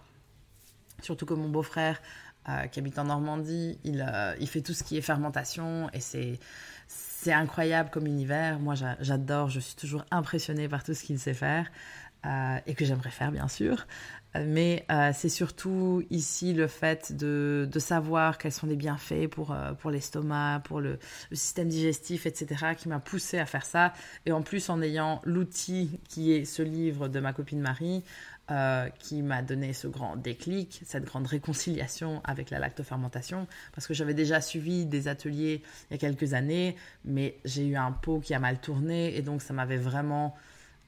Surtout 1.03 1.27
que 1.27 1.35
mon 1.35 1.49
beau-frère 1.49 2.01
euh, 2.49 2.67
qui 2.69 2.79
habite 2.79 2.99
en 2.99 3.05
Normandie, 3.05 3.79
il, 3.85 4.05
euh, 4.07 4.35
il, 4.41 4.49
fait 4.49 4.63
tout 4.63 4.73
ce 4.73 4.83
qui 4.83 4.97
est 4.97 5.03
fermentation 5.03 5.91
et 5.93 6.01
c'est, 6.01 6.39
c'est 6.89 7.33
incroyable 7.33 7.91
comme 7.91 8.07
univers. 8.07 8.59
Moi, 8.59 8.75
j'adore, 9.01 9.51
je 9.51 9.61
suis 9.61 9.77
toujours 9.77 10.05
impressionnée 10.11 10.67
par 10.67 10.83
tout 10.83 10.95
ce 10.95 11.05
qu'il 11.05 11.19
sait 11.19 11.35
faire 11.35 11.71
euh, 12.27 12.59
et 12.67 12.75
que 12.75 12.85
j'aimerais 12.85 13.11
faire, 13.11 13.33
bien 13.33 13.49
sûr. 13.49 13.87
Mais 14.37 14.87
c'est 15.13 15.29
surtout 15.29 16.05
ici 16.09 16.55
le 16.55 16.69
fait 16.69 17.13
de, 17.17 17.69
savoir 17.79 18.39
quels 18.39 18.53
sont 18.53 18.69
les 18.69 18.77
bienfaits 18.77 19.27
pour, 19.29 19.57
pour 19.81 19.91
l'estomac, 19.91 20.61
pour 20.63 20.81
le, 20.81 21.01
système 21.33 21.69
digestif, 21.69 22.27
etc., 22.27 22.77
qui 22.79 22.89
m'a 22.89 23.01
poussé 23.01 23.41
à 23.41 23.47
faire 23.47 23.65
ça. 23.65 23.93
Et 24.27 24.31
en 24.31 24.43
plus, 24.43 24.71
en 24.71 24.83
ayant 24.83 25.21
l'outil 25.25 25.99
qui 26.09 26.31
est 26.31 26.45
ce 26.45 26.63
livre 26.63 27.09
de 27.09 27.19
ma 27.19 27.33
copine 27.33 27.61
Marie, 27.61 28.05
euh, 28.51 28.89
qui 28.99 29.23
m'a 29.23 29.43
donné 29.43 29.73
ce 29.73 29.87
grand 29.87 30.17
déclic, 30.17 30.83
cette 30.85 31.05
grande 31.05 31.29
réconciliation 31.29 32.21
avec 32.25 32.51
la 32.51 32.59
lactofermentation, 32.59 33.47
parce 33.73 33.87
que 33.87 33.95
j'avais 33.95 34.13
déjà 34.13 34.41
suivi 34.41 34.87
des 34.87 35.07
ateliers 35.07 35.63
il 35.89 35.93
y 35.93 35.95
a 35.95 35.99
quelques 35.99 36.35
années, 36.35 36.75
mais 37.05 37.37
j'ai 37.45 37.65
eu 37.65 37.77
un 37.77 37.93
pot 37.93 38.19
qui 38.19 38.35
a 38.35 38.41
mal 38.41 38.59
tourné, 38.59 39.17
et 39.17 39.23
donc 39.23 39.41
ça 39.41 39.53
m'avait 39.53 39.77
vraiment 39.77 40.35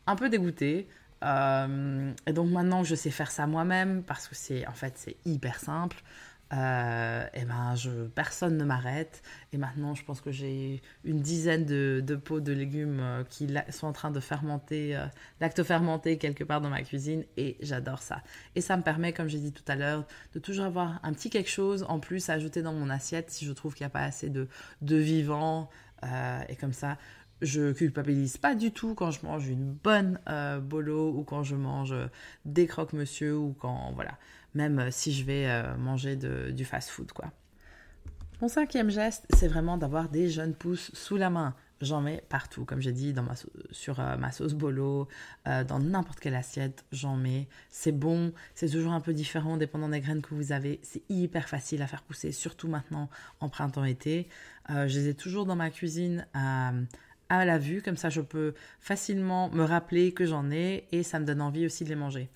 un 0.09 0.17
peu 0.17 0.29
dégoûté. 0.29 0.89
Euh, 1.23 2.13
et 2.27 2.33
donc 2.33 2.51
maintenant 2.51 2.83
que 2.83 2.89
je 2.89 2.95
sais 2.95 3.11
faire 3.11 3.31
ça 3.31 3.47
moi-même, 3.47 4.03
parce 4.03 4.29
que 4.29 4.35
c'est 4.35 4.67
en 4.67 4.73
fait 4.73 4.95
c'est 4.97 5.17
hyper 5.25 5.59
simple, 5.61 6.03
euh, 6.53 7.25
et 7.33 7.47
ben 7.47 7.75
je, 7.77 7.91
personne 8.09 8.59
ne 8.59 8.65
m'arrête. 8.65 9.23
Et 9.53 9.57
maintenant, 9.57 9.95
je 9.95 10.05
pense 10.05 10.21
que 10.21 10.31
j'ai 10.31 10.83
une 11.05 11.21
dizaine 11.21 11.65
de, 11.65 12.17
pots 12.17 12.41
de 12.41 12.53
légumes 12.53 13.01
euh, 13.01 13.25
qui 13.25 13.49
sont 13.71 13.87
en 13.87 13.93
train 13.93 14.11
de 14.11 14.21
fermenter, 14.21 14.99
lactofermenter 15.41 16.19
quelque 16.19 16.45
part 16.45 16.61
dans 16.61 16.69
ma 16.69 16.83
cuisine. 16.83 17.25
Et 17.39 17.57
j'adore 17.63 18.03
ça. 18.03 18.23
Et 18.55 18.61
ça 18.61 18.77
me 18.77 18.83
permet, 18.83 19.13
comme 19.15 19.29
j'ai 19.29 19.39
dit 19.39 19.53
tout 19.53 19.65
à 19.67 19.77
l'heure, 19.77 20.05
de 20.35 20.39
toujours 20.41 20.67
avoir 20.67 21.01
un 21.03 21.13
petit 21.15 21.31
quelque 21.31 21.51
chose 21.51 21.87
en 21.89 22.01
plus 22.01 22.29
à 22.29 22.35
ajouter 22.35 22.63
dans 22.63 22.75
mon 22.75 22.91
assiette 22.91 23.31
si 23.31 23.47
je 23.47 23.53
trouve 23.53 23.75
qu'il 23.75 23.85
n'y 23.85 23.91
a 23.91 23.91
pas 23.91 24.03
assez 24.05 24.29
de, 24.29 24.49
de 24.83 24.97
vivant. 24.97 25.71
Et 26.49 26.57
comme 26.57 26.73
ça, 26.73 26.99
je 27.43 27.73
culpabilise 27.73 28.39
pas 28.39 28.55
du 28.55 28.73
tout 28.73 28.95
quand 28.95 29.11
je 29.11 29.25
mange 29.27 29.49
une 29.49 29.73
bonne 29.73 30.19
bolo 30.63 31.11
ou 31.11 31.23
quand 31.25 31.43
je 31.43 31.57
mange 31.57 31.95
des 32.45 32.67
croque-monsieur 32.67 33.37
ou 33.37 33.55
quand 33.59 33.93
voilà 33.95 34.19
même 34.55 34.79
euh, 34.79 34.89
si 34.91 35.13
je 35.13 35.25
vais 35.25 35.47
euh, 35.47 35.77
manger 35.77 36.17
du 36.17 36.65
fast-food, 36.65 37.13
quoi. 37.13 37.33
Mon 38.41 38.49
cinquième 38.49 38.91
geste, 38.91 39.25
c'est 39.37 39.47
vraiment 39.47 39.77
d'avoir 39.77 40.09
des 40.09 40.29
jeunes 40.29 40.55
pousses 40.55 40.91
sous 40.95 41.17
la 41.17 41.31
main. 41.31 41.55
J'en 41.81 42.01
mets 42.01 42.25
partout, 42.29 42.65
comme 42.65 42.81
j'ai 42.81 42.93
dit, 42.93 43.13
dans 43.13 43.23
ma, 43.23 43.35
sur 43.71 44.01
euh, 44.01 44.17
ma 44.17 44.33
sauce 44.33 44.55
bolo, 44.55 45.09
dans 45.45 45.79
n'importe 45.79 46.21
quelle 46.21 46.35
assiette, 46.35 46.85
j'en 46.93 47.17
mets. 47.17 47.49
C'est 47.71 47.93
bon, 47.93 48.33
c'est 48.55 48.69
toujours 48.69 48.93
un 48.93 49.01
peu 49.01 49.13
différent 49.13 49.57
dépendant 49.57 49.89
des 49.89 50.01
graines 50.01 50.23
que 50.23 50.35
vous 50.35 50.51
avez. 50.53 50.81
C'est 50.83 51.03
hyper 51.09 51.49
facile 51.49 51.83
à 51.83 51.87
faire 51.87 52.03
pousser, 52.03 52.33
surtout 52.33 52.69
maintenant 52.69 53.09
en 53.41 53.49
printemps-été. 53.49 54.29
je 54.69 54.99
les 54.99 55.09
ai 55.09 55.15
toujours 55.15 55.45
dans 55.45 55.57
ma 55.57 55.71
cuisine 55.71 56.27
à, 56.35 56.73
à 57.29 57.45
la 57.45 57.59
vue, 57.59 57.83
comme 57.83 57.97
ça 57.97 58.11
je 58.11 58.21
peux 58.21 58.55
facilement 58.81 59.51
me 59.51 59.65
rappeler 59.65 60.13
que 60.13 60.27
j'en 60.27 60.51
ai 60.51 60.85
et 60.93 61.03
ça 61.03 61.19
me 61.19 61.25
donne 61.25 61.41
envie 61.41 61.67
aussi 61.67 61.85
de 61.85 61.89
les 61.89 61.97
manger. 61.97 62.29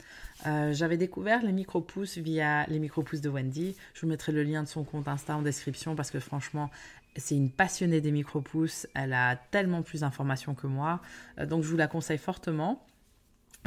Euh, 0.47 0.73
j'avais 0.73 0.97
découvert 0.97 1.43
les 1.43 1.52
micro-pousses 1.52 2.19
via 2.19 2.66
les 2.66 2.78
micro-pousses 2.78 3.21
de 3.21 3.28
Wendy. 3.28 3.75
Je 3.95 4.02
vous 4.02 4.09
mettrai 4.09 4.33
le 4.33 4.43
lien 4.43 4.62
de 4.62 4.69
son 4.69 4.85
compte 4.85 5.09
Insta 5.09 5.37
en 5.37 5.43
description 5.43 5.97
parce 5.97 6.11
que 6.11 6.21
franchement, 6.21 6.71
c'est 7.16 7.35
une 7.35 7.50
passionnée 7.50 8.00
des 8.00 8.12
micro-pousses. 8.12 8.87
Elle 8.95 9.14
a 9.14 9.37
tellement 9.37 9.83
plus 9.83 10.00
d'informations 10.00 10.55
que 10.55 10.66
moi. 10.66 11.00
Euh, 11.38 11.47
donc 11.47 11.62
je 11.62 11.69
vous 11.69 11.76
la 11.76 11.88
conseille 11.88 12.19
fortement. 12.19 12.85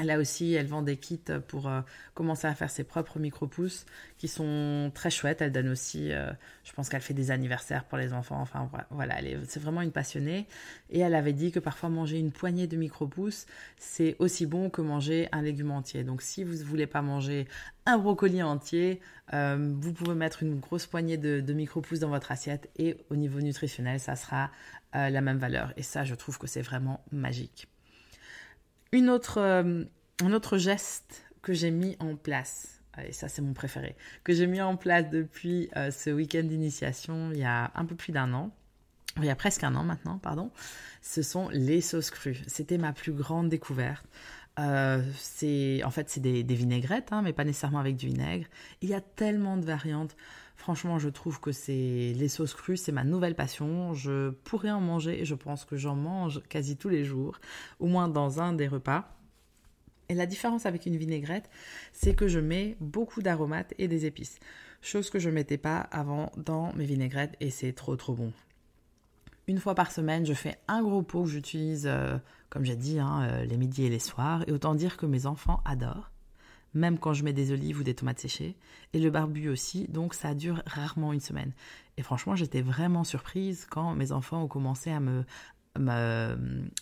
Là 0.03 0.19
aussi, 0.19 0.53
elle 0.53 0.67
vend 0.67 0.81
des 0.81 0.97
kits 0.97 1.19
pour 1.47 1.67
euh, 1.67 1.81
commencer 2.13 2.47
à 2.47 2.55
faire 2.55 2.69
ses 2.69 2.83
propres 2.83 3.19
micro-pousses 3.19 3.85
qui 4.17 4.27
sont 4.27 4.91
très 4.93 5.09
chouettes. 5.09 5.41
Elle 5.41 5.51
donne 5.51 5.69
aussi, 5.69 6.11
euh, 6.11 6.31
je 6.63 6.73
pense 6.73 6.89
qu'elle 6.89 7.01
fait 7.01 7.13
des 7.13 7.31
anniversaires 7.31 7.83
pour 7.85 7.97
les 7.97 8.13
enfants. 8.13 8.39
Enfin 8.39 8.69
voilà, 8.91 9.15
c'est 9.47 9.59
vraiment 9.59 9.81
une 9.81 9.91
passionnée. 9.91 10.47
Et 10.89 10.99
elle 10.99 11.15
avait 11.15 11.33
dit 11.33 11.51
que 11.51 11.59
parfois 11.59 11.89
manger 11.89 12.19
une 12.19 12.31
poignée 12.31 12.67
de 12.67 12.77
micro-pousses, 12.77 13.45
c'est 13.77 14.15
aussi 14.19 14.45
bon 14.45 14.69
que 14.69 14.81
manger 14.81 15.27
un 15.31 15.41
légume 15.41 15.71
entier. 15.71 16.03
Donc 16.03 16.21
si 16.21 16.43
vous 16.43 16.57
ne 16.57 16.63
voulez 16.63 16.87
pas 16.87 17.01
manger 17.01 17.47
un 17.85 17.97
brocoli 17.97 18.41
entier, 18.41 19.01
euh, 19.33 19.73
vous 19.79 19.93
pouvez 19.93 20.15
mettre 20.15 20.43
une 20.43 20.59
grosse 20.59 20.85
poignée 20.85 21.17
de, 21.17 21.41
de 21.41 21.53
micro-pousses 21.53 21.99
dans 21.99 22.09
votre 22.09 22.31
assiette 22.31 22.69
et 22.77 22.97
au 23.09 23.15
niveau 23.15 23.41
nutritionnel, 23.41 23.99
ça 23.99 24.15
sera 24.15 24.51
la 24.91 25.21
même 25.21 25.37
valeur. 25.37 25.71
Et 25.77 25.83
ça, 25.83 26.03
je 26.03 26.15
trouve 26.15 26.39
que 26.39 26.47
c'est 26.47 26.63
vraiment 26.63 27.03
magique. 27.11 27.67
Une 28.91 29.09
autre, 29.09 29.39
euh, 29.39 29.83
un 30.23 30.33
autre 30.33 30.57
geste 30.57 31.23
que 31.41 31.53
j'ai 31.53 31.71
mis 31.71 31.95
en 31.99 32.15
place, 32.15 32.81
et 33.03 33.13
ça 33.13 33.27
c'est 33.27 33.41
mon 33.41 33.53
préféré, 33.53 33.95
que 34.23 34.33
j'ai 34.33 34.47
mis 34.47 34.61
en 34.61 34.75
place 34.75 35.09
depuis 35.09 35.69
euh, 35.77 35.91
ce 35.91 36.09
week-end 36.09 36.43
d'initiation 36.43 37.31
il 37.31 37.39
y 37.39 37.43
a 37.43 37.71
un 37.75 37.85
peu 37.85 37.95
plus 37.95 38.11
d'un 38.11 38.33
an, 38.33 38.51
il 39.17 39.25
y 39.25 39.29
a 39.29 39.35
presque 39.35 39.63
un 39.63 39.75
an 39.75 39.83
maintenant, 39.83 40.17
pardon, 40.17 40.51
ce 41.01 41.21
sont 41.21 41.49
les 41.49 41.81
sauces 41.81 42.09
crues. 42.09 42.41
C'était 42.47 42.77
ma 42.77 42.93
plus 42.93 43.11
grande 43.11 43.49
découverte. 43.49 44.05
Euh, 44.57 45.01
c'est 45.15 45.81
en 45.83 45.91
fait 45.91 46.09
c'est 46.09 46.19
des, 46.19 46.43
vinaigrettes, 46.43 47.11
hein, 47.11 47.21
mais 47.21 47.33
pas 47.33 47.43
nécessairement 47.45 47.79
avec 47.79 47.95
du 47.95 48.07
vinaigre. 48.07 48.47
Il 48.81 48.89
y 48.89 48.93
a 48.93 49.01
tellement 49.01 49.57
de 49.57 49.65
variantes. 49.65 50.15
Franchement, 50.55 50.99
je 50.99 51.07
trouve 51.07 51.39
que 51.39 51.53
c'est 51.53 52.13
les 52.15 52.27
sauces 52.27 52.53
crues, 52.53 52.75
c'est 52.75 52.91
ma 52.91 53.05
nouvelle 53.05 53.35
passion. 53.35 53.93
Je 53.93 54.31
pourrais 54.31 54.71
en 54.71 54.81
manger 54.81 55.21
et 55.21 55.25
je 55.25 55.35
pense 55.35 55.63
que 55.63 55.77
j'en 55.77 55.95
mange 55.95 56.41
quasi 56.49 56.75
tous 56.75 56.89
les 56.89 57.05
jours, 57.05 57.39
au 57.79 57.87
moins 57.87 58.09
dans 58.09 58.41
un 58.41 58.51
des 58.53 58.67
repas. 58.67 59.15
Et 60.09 60.15
la 60.15 60.25
différence 60.25 60.65
avec 60.65 60.85
une 60.85 60.97
vinaigrette, 60.97 61.49
c'est 61.93 62.15
que 62.15 62.27
je 62.27 62.39
mets 62.39 62.75
beaucoup 62.81 63.21
d'aromates 63.21 63.73
et 63.77 63.87
des 63.87 64.05
épices, 64.05 64.39
chose 64.81 65.09
que 65.09 65.19
je 65.19 65.29
mettais 65.29 65.59
pas 65.59 65.77
avant 65.79 66.31
dans 66.35 66.73
mes 66.73 66.85
vinaigrettes 66.85 67.35
et 67.39 67.51
c'est 67.51 67.73
trop 67.73 67.95
trop 67.95 68.15
bon. 68.15 68.33
Une 69.49 69.57
fois 69.57 69.73
par 69.73 69.91
semaine, 69.91 70.27
je 70.27 70.35
fais 70.35 70.59
un 70.67 70.83
gros 70.83 71.01
pot 71.01 71.23
que 71.23 71.29
j'utilise, 71.29 71.87
euh, 71.87 72.19
comme 72.51 72.63
j'ai 72.63 72.75
dit, 72.75 72.99
hein, 72.99 73.23
euh, 73.23 73.45
les 73.45 73.57
midis 73.57 73.83
et 73.83 73.89
les 73.89 73.97
soirs. 73.97 74.43
Et 74.45 74.51
autant 74.51 74.75
dire 74.75 74.95
que 74.95 75.07
mes 75.07 75.25
enfants 75.25 75.61
adorent 75.65 76.11
même 76.75 76.99
quand 76.99 77.13
je 77.13 77.23
mets 77.23 77.33
des 77.33 77.51
olives 77.51 77.79
ou 77.79 77.83
des 77.83 77.95
tomates 77.95 78.19
séchées, 78.19 78.55
et 78.93 78.99
le 78.99 79.09
barbu 79.09 79.49
aussi, 79.49 79.87
donc 79.87 80.13
ça 80.13 80.35
dure 80.35 80.61
rarement 80.67 81.13
une 81.13 81.19
semaine. 81.19 81.51
Et 81.97 82.03
franchement, 82.03 82.35
j'étais 82.35 82.61
vraiment 82.61 83.03
surprise 83.03 83.65
quand 83.69 83.95
mes 83.95 84.11
enfants 84.11 84.43
ont 84.43 84.47
commencé 84.47 84.91
à 84.91 84.99
me, 84.99 85.25
à 85.87 86.35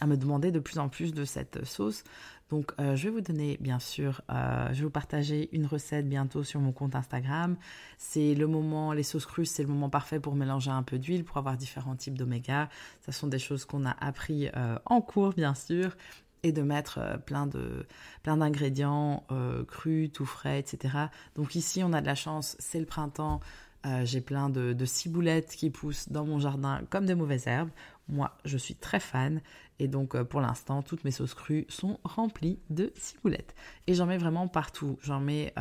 me 0.07 0.15
demander 0.15 0.51
de 0.51 0.59
plus 0.59 0.79
en 0.79 0.89
plus 0.89 1.13
de 1.13 1.25
cette 1.25 1.65
sauce. 1.65 2.03
Donc, 2.49 2.71
euh, 2.79 2.95
je 2.95 3.05
vais 3.05 3.09
vous 3.09 3.21
donner, 3.21 3.57
bien 3.59 3.79
sûr, 3.79 4.21
euh, 4.31 4.69
je 4.69 4.79
vais 4.79 4.85
vous 4.85 4.89
partager 4.89 5.49
une 5.51 5.65
recette 5.65 6.07
bientôt 6.07 6.43
sur 6.43 6.61
mon 6.61 6.71
compte 6.71 6.95
Instagram. 6.95 7.57
C'est 7.97 8.35
le 8.35 8.47
moment, 8.47 8.93
les 8.93 9.03
sauces 9.03 9.25
crues, 9.25 9.45
c'est 9.45 9.63
le 9.63 9.69
moment 9.69 9.89
parfait 9.89 10.21
pour 10.21 10.33
mélanger 10.33 10.71
un 10.71 10.83
peu 10.83 10.97
d'huile, 10.97 11.25
pour 11.25 11.37
avoir 11.37 11.57
différents 11.57 11.97
types 11.97 12.17
d'oméga. 12.17 12.69
Ce 13.05 13.11
sont 13.11 13.27
des 13.27 13.39
choses 13.39 13.65
qu'on 13.65 13.85
a 13.85 13.95
appris 13.99 14.47
euh, 14.55 14.79
en 14.85 15.01
cours, 15.01 15.33
bien 15.33 15.55
sûr 15.55 15.97
et 16.43 16.51
de 16.51 16.61
mettre 16.61 16.99
euh, 16.99 17.17
plein 17.17 17.47
de 17.47 17.85
plein 18.23 18.37
d'ingrédients 18.37 19.25
euh, 19.31 19.63
crus, 19.65 20.11
tout 20.11 20.25
frais, 20.25 20.59
etc. 20.59 20.95
Donc 21.35 21.55
ici, 21.55 21.83
on 21.83 21.93
a 21.93 22.01
de 22.01 22.05
la 22.05 22.15
chance, 22.15 22.55
c'est 22.59 22.79
le 22.79 22.85
printemps. 22.85 23.39
Euh, 23.87 24.05
j'ai 24.05 24.21
plein 24.21 24.49
de, 24.49 24.85
ciboulettes 24.85 25.55
qui 25.55 25.71
poussent 25.71 26.09
dans 26.09 26.25
mon 26.25 26.39
jardin 26.39 26.81
comme 26.89 27.05
des 27.05 27.15
mauvaises 27.15 27.47
herbes. 27.47 27.71
Moi, 28.07 28.37
je 28.45 28.57
suis 28.57 28.75
très 28.75 28.99
fan. 28.99 29.41
Et 29.79 29.87
donc, 29.87 30.21
pour 30.23 30.41
l'instant, 30.41 30.81
toutes 30.83 31.03
mes 31.03 31.11
sauces 31.11 31.33
crues 31.33 31.65
sont 31.69 31.99
remplies 32.03 32.59
de 32.69 32.91
ciboulettes. 32.95 33.55
Et 33.87 33.93
j'en 33.93 34.05
mets 34.05 34.17
vraiment 34.17 34.47
partout. 34.47 34.97
J'en 35.01 35.19
mets 35.19 35.53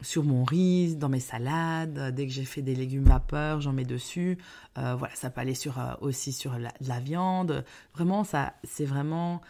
sur 0.00 0.24
mon 0.24 0.44
riz, 0.44 0.96
dans 0.96 1.08
mes 1.08 1.20
salades. 1.20 2.14
Dès 2.14 2.26
que 2.26 2.32
j'ai 2.32 2.44
fait 2.44 2.62
des 2.62 2.74
légumes 2.74 3.04
vapeur, 3.04 3.60
j'en 3.60 3.72
mets 3.72 3.84
dessus. 3.84 4.38
voilà, 4.76 5.14
ça 5.14 5.28
peut 5.28 5.40
aller 5.40 5.54
aussi 6.00 6.32
sur 6.32 6.58
la, 6.58 6.72
la 6.80 7.00
viande. 7.00 7.64
Vraiment, 7.94 8.24
ça, 8.24 8.54
c'est 8.64 8.86
vraiment 8.86 9.42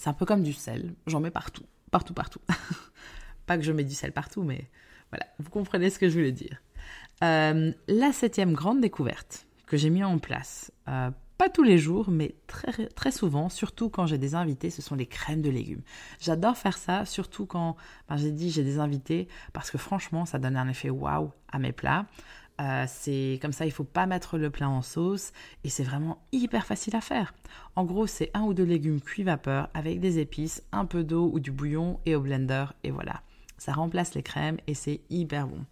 c'est 0.00 0.08
un 0.08 0.14
peu 0.14 0.24
comme 0.24 0.42
du 0.42 0.52
sel. 0.52 0.94
J'en 1.06 1.20
mets 1.20 1.30
partout. 1.30 1.64
Partout, 1.90 2.14
partout. 2.14 2.40
Pas 3.46 3.58
que 3.58 3.64
je 3.64 3.72
mets 3.72 3.84
du 3.84 3.94
sel 3.94 4.12
partout, 4.12 4.42
mais 4.42 4.70
voilà, 5.10 5.26
vous 5.38 5.50
comprenez 5.50 5.90
ce 5.90 5.98
que 5.98 6.08
je 6.08 6.14
voulais 6.14 6.32
dire. 6.32 6.62
Euh, 7.22 7.72
la 7.88 8.12
septième 8.12 8.52
grande 8.52 8.80
découverte 8.80 9.46
que 9.66 9.76
j'ai 9.76 9.90
mis 9.90 10.02
en 10.02 10.18
place 10.18 10.72
euh, 10.88 11.10
pas 11.40 11.48
tous 11.48 11.62
les 11.62 11.78
jours, 11.78 12.10
mais 12.10 12.34
très, 12.46 12.86
très 12.88 13.10
souvent, 13.10 13.48
surtout 13.48 13.88
quand 13.88 14.04
j'ai 14.04 14.18
des 14.18 14.34
invités, 14.34 14.68
ce 14.68 14.82
sont 14.82 14.94
les 14.94 15.06
crèmes 15.06 15.40
de 15.40 15.48
légumes. 15.48 15.80
J'adore 16.20 16.54
faire 16.58 16.76
ça, 16.76 17.06
surtout 17.06 17.46
quand 17.46 17.76
ben, 18.10 18.18
j'ai 18.18 18.30
dit 18.30 18.50
j'ai 18.50 18.62
des 18.62 18.78
invités, 18.78 19.26
parce 19.54 19.70
que 19.70 19.78
franchement, 19.78 20.26
ça 20.26 20.38
donne 20.38 20.54
un 20.54 20.68
effet 20.68 20.90
waouh 20.90 21.32
à 21.50 21.58
mes 21.58 21.72
plats. 21.72 22.04
Euh, 22.60 22.84
c'est 22.86 23.38
comme 23.40 23.54
ça, 23.54 23.64
il 23.64 23.72
faut 23.72 23.84
pas 23.84 24.04
mettre 24.04 24.36
le 24.36 24.50
plat 24.50 24.68
en 24.68 24.82
sauce 24.82 25.32
et 25.64 25.70
c'est 25.70 25.82
vraiment 25.82 26.22
hyper 26.30 26.66
facile 26.66 26.94
à 26.94 27.00
faire. 27.00 27.32
En 27.74 27.86
gros, 27.86 28.06
c'est 28.06 28.30
un 28.34 28.42
ou 28.42 28.52
deux 28.52 28.64
légumes 28.64 29.00
cuits 29.00 29.22
vapeur 29.22 29.70
avec 29.72 29.98
des 29.98 30.18
épices, 30.18 30.62
un 30.72 30.84
peu 30.84 31.04
d'eau 31.04 31.30
ou 31.32 31.40
du 31.40 31.52
bouillon 31.52 32.00
et 32.04 32.16
au 32.16 32.20
blender 32.20 32.66
et 32.84 32.90
voilà. 32.90 33.22
Ça 33.60 33.74
remplace 33.74 34.14
les 34.14 34.22
crèmes 34.22 34.56
et 34.66 34.72
c'est 34.72 35.02
hyper 35.10 35.46
bon. 35.46 35.66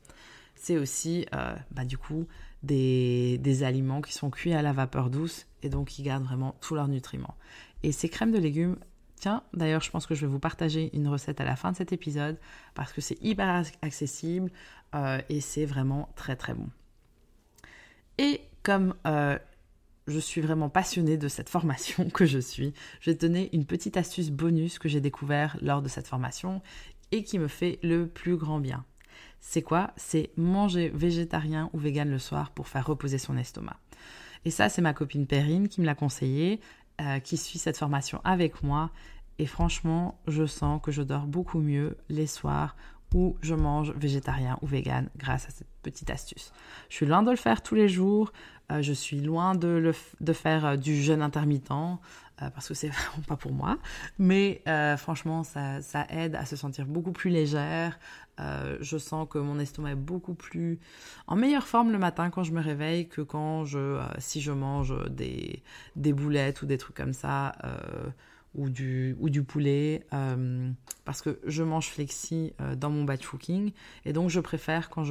C'est 0.54 0.76
aussi, 0.76 1.24
euh, 1.34 1.56
bah, 1.70 1.86
du 1.86 1.96
coup, 1.96 2.26
des, 2.62 3.62
aliments 3.62 4.02
qui 4.02 4.12
sont 4.12 4.28
cuits 4.28 4.52
à 4.52 4.60
la 4.60 4.74
vapeur 4.74 5.08
douce 5.08 5.46
et 5.62 5.70
donc 5.70 5.88
qui 5.88 6.02
gardent 6.02 6.24
vraiment 6.24 6.54
tous 6.60 6.74
leurs 6.74 6.88
nutriments. 6.88 7.34
Et 7.82 7.90
ces 7.90 8.10
crèmes 8.10 8.30
de 8.30 8.36
légumes, 8.36 8.76
tiens, 9.16 9.42
d'ailleurs, 9.54 9.80
je 9.80 9.90
pense 9.90 10.06
que 10.06 10.14
je 10.14 10.26
vais 10.26 10.30
vous 10.30 10.38
partager 10.38 10.94
une 10.94 11.08
recette 11.08 11.40
à 11.40 11.44
la 11.44 11.56
fin 11.56 11.72
de 11.72 11.78
cet 11.78 11.94
épisode 11.94 12.36
parce 12.74 12.92
que 12.92 13.00
c'est 13.00 13.16
hyper 13.22 13.64
accessible 13.80 14.50
euh, 14.94 15.22
et 15.30 15.40
c'est 15.40 15.64
vraiment 15.64 16.10
très 16.14 16.36
très 16.36 16.52
bon. 16.52 16.68
Et 18.18 18.42
comme 18.62 18.96
euh, 19.06 19.38
je 20.08 20.18
suis 20.18 20.42
vraiment 20.42 20.68
passionnée 20.68 21.16
de 21.16 21.28
cette 21.28 21.48
formation 21.48 22.10
que 22.12 22.26
je 22.26 22.38
suis, 22.38 22.74
je 23.00 23.10
vais 23.10 23.16
te 23.16 23.24
donner 23.24 23.48
une 23.54 23.64
petite 23.64 23.96
astuce 23.96 24.30
bonus 24.30 24.78
que 24.78 24.90
j'ai 24.90 25.00
découvert 25.00 25.56
lors 25.62 25.80
de 25.80 25.88
cette 25.88 26.06
formation 26.06 26.60
et 27.12 27.22
qui 27.22 27.38
me 27.38 27.48
fait 27.48 27.78
le 27.82 28.06
plus 28.06 28.36
grand 28.36 28.60
bien. 28.60 28.84
C'est 29.40 29.62
quoi? 29.62 29.92
C'est 29.96 30.30
manger 30.36 30.90
végétarien 30.90 31.70
ou 31.72 31.78
vegan 31.78 32.10
le 32.10 32.18
soir 32.18 32.50
pour 32.50 32.68
faire 32.68 32.86
reposer 32.86 33.18
son 33.18 33.36
estomac. 33.36 33.76
Et 34.44 34.50
ça, 34.50 34.68
c'est 34.68 34.82
ma 34.82 34.94
copine 34.94 35.26
Perrine 35.26 35.68
qui 35.68 35.80
me 35.80 35.86
l'a 35.86 35.94
conseillé, 35.94 36.60
euh, 37.00 37.18
qui 37.20 37.36
suit 37.36 37.58
cette 37.58 37.76
formation 37.76 38.20
avec 38.24 38.62
moi. 38.62 38.90
Et 39.38 39.46
franchement, 39.46 40.20
je 40.26 40.46
sens 40.46 40.80
que 40.82 40.90
je 40.90 41.02
dors 41.02 41.26
beaucoup 41.26 41.60
mieux 41.60 41.96
les 42.08 42.26
soirs 42.26 42.76
où 43.14 43.36
je 43.40 43.54
mange 43.54 43.92
végétarien 43.92 44.58
ou 44.60 44.66
vegan 44.66 45.08
grâce 45.16 45.46
à 45.46 45.50
cette 45.50 45.68
petite 45.82 46.10
astuce. 46.10 46.52
Je 46.88 46.96
suis 46.96 47.06
loin 47.06 47.22
de 47.22 47.30
le 47.30 47.36
faire 47.36 47.62
tous 47.62 47.74
les 47.74 47.88
jours, 47.88 48.32
euh, 48.70 48.82
je 48.82 48.92
suis 48.92 49.20
loin 49.20 49.54
de, 49.54 49.92
faire 50.32 50.66
euh, 50.66 50.76
du 50.76 51.00
jeûne 51.00 51.22
intermittent 51.22 51.70
parce 52.54 52.68
que 52.68 52.74
c'est 52.74 52.88
vraiment 52.88 53.22
pas 53.26 53.36
pour 53.36 53.52
moi, 53.52 53.78
mais 54.18 54.62
franchement 54.98 55.44
ça, 55.44 55.80
aide 56.10 56.34
à 56.34 56.44
se 56.44 56.56
sentir 56.56 56.86
beaucoup 56.86 57.12
plus 57.12 57.30
légère. 57.30 57.98
je 58.38 58.98
sens 58.98 59.26
que 59.28 59.38
mon 59.38 59.58
estomac 59.58 59.92
est 59.92 59.96
beaucoup 59.96 60.34
plus 60.34 60.78
en 61.26 61.36
meilleure 61.36 61.66
forme 61.66 61.90
le 61.90 61.98
matin 61.98 62.30
quand 62.30 62.44
je 62.44 62.52
me 62.52 62.60
réveille 62.60 63.08
que 63.08 63.20
quand 63.20 63.64
je 63.64 64.00
si 64.18 64.40
je 64.40 64.52
mange 64.52 64.94
des, 65.10 65.62
boulettes 65.96 66.62
ou 66.62 66.66
des 66.66 66.78
trucs 66.78 66.96
comme 66.96 67.12
ça 67.12 67.52
ou 68.54 68.68
du, 68.68 69.16
ou 69.20 69.30
du 69.30 69.42
poulet, 69.42 70.06
euh, 70.12 70.70
parce 71.04 71.22
que 71.22 71.38
je 71.44 71.62
mange 71.62 71.88
flexi 71.88 72.52
euh, 72.60 72.74
dans 72.74 72.90
mon 72.90 73.04
batch 73.04 73.26
cooking, 73.26 73.72
et 74.04 74.12
donc 74.12 74.30
je 74.30 74.40
préfère, 74.40 74.90
quand 74.90 75.04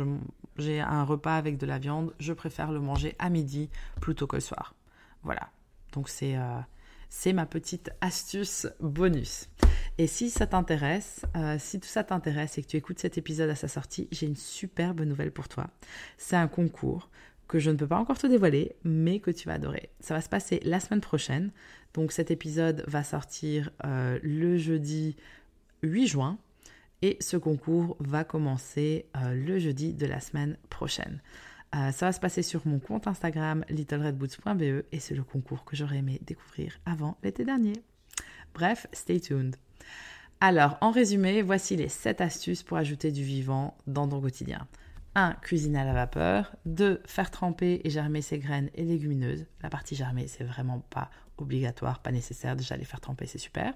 j'ai 0.58 0.80
un 0.82 1.04
repas 1.04 1.38
avec 1.38 1.58
de 1.58 1.66
la 1.66 1.78
viande, 1.78 2.14
je 2.20 2.34
préfère 2.34 2.72
le 2.72 2.80
manger 2.80 3.16
à 3.20 3.30
midi 3.30 3.70
plutôt 4.02 4.28
que 4.28 4.36
le 4.36 4.42
soir. 4.42 4.76
Voilà, 5.24 5.50
donc 5.94 6.10
c'est 6.10 6.38
euh, 6.38 6.60
c'est 7.10 7.34
ma 7.34 7.46
petite 7.46 7.92
astuce 8.02 8.68
bonus. 8.80 9.50
Et 9.98 10.08
si 10.08 10.30
ça 10.30 10.46
t'intéresse, 10.46 11.26
si 11.58 11.80
tout 11.80 11.88
ça 11.88 12.04
t'intéresse 12.04 12.58
et 12.58 12.62
que 12.62 12.68
tu 12.68 12.78
écoutes 12.78 13.00
cet 13.00 13.18
épisode 13.18 13.50
à 13.50 13.56
sa 13.56 13.68
sortie, 13.68 14.08
j'ai 14.12 14.28
une 14.28 14.36
superbe 14.36 15.02
nouvelle 15.02 15.32
pour 15.32 15.48
toi. 15.48 15.70
C'est 16.18 16.36
un 16.36 16.48
concours 16.48 17.10
que 17.48 17.60
je 17.60 17.72
ne 17.72 17.78
peux 17.78 17.88
pas 17.88 17.98
encore 17.98 18.18
te 18.18 18.28
dévoiler, 18.28 18.76
mais 18.84 19.20
que 19.20 19.32
tu 19.32 19.48
vas 19.48 19.56
adorer. 19.56 19.90
Ça 20.00 20.14
va 20.14 20.22
se 20.22 20.30
passer 20.30 20.60
la 20.64 20.80
semaine 20.80 21.02
prochaine. 21.02 21.52
Donc 21.94 22.12
cet 22.12 22.30
épisode 22.30 22.84
va 22.88 23.04
sortir 23.04 23.72
euh, 23.86 24.20
le 24.22 24.58
jeudi 24.58 25.16
8 25.84 26.08
juin 26.08 26.38
et 27.02 27.18
ce 27.20 27.38
concours 27.38 27.96
va 28.00 28.24
commencer 28.24 29.06
euh, 29.16 29.34
le 29.34 29.60
jeudi 29.60 29.94
de 29.94 30.06
la 30.06 30.20
semaine 30.20 30.58
prochaine. 30.70 31.22
Euh, 31.78 31.92
ça 31.92 32.08
va 32.08 32.12
se 32.12 32.20
passer 32.20 32.42
sur 32.42 32.66
mon 32.66 32.80
compte 32.80 33.08
Instagram 33.08 33.64
littleredboots.be 33.70 34.86
et 34.92 35.00
c'est 35.00 35.16
le 35.16 35.24
concours 35.24 35.64
que 35.64 35.76
j'aurais 35.76 35.98
aimé 35.98 36.20
découvrir 36.26 36.80
avant 36.86 37.18
l'été 37.24 37.46
dernier. 37.46 37.74
Bref, 38.54 38.88
stay 38.94 39.20
tuned. 39.20 39.56
Alors, 40.40 40.78
en 40.82 40.92
résumé, 40.92 41.42
voici 41.42 41.76
les 41.76 41.90
7 41.90 42.22
astuces 42.22 42.64
pour 42.64 42.78
ajouter 42.78 43.12
du 43.12 43.24
vivant 43.24 43.76
dans 43.86 44.08
ton 44.08 44.22
quotidien. 44.22 44.68
1. 45.16 45.34
Cuisiner 45.42 45.80
à 45.80 45.84
la 45.84 45.94
vapeur. 45.94 46.56
2. 46.66 47.02
Faire 47.06 47.32
tremper 47.32 47.82
et 47.84 47.90
germer 47.90 48.22
ses 48.22 48.40
graines 48.40 48.70
et 48.76 48.84
légumineuses. 48.84 49.46
La 49.62 49.70
partie 49.70 49.96
germer, 49.96 50.28
c'est 50.28 50.44
vraiment 50.44 50.80
pas 50.90 51.10
obligatoire, 51.38 52.00
pas 52.00 52.12
nécessaire. 52.12 52.56
Déjà, 52.56 52.78
les 52.78 52.86
faire 52.86 53.02
tremper, 53.02 53.26
c'est 53.28 53.38
super. 53.38 53.74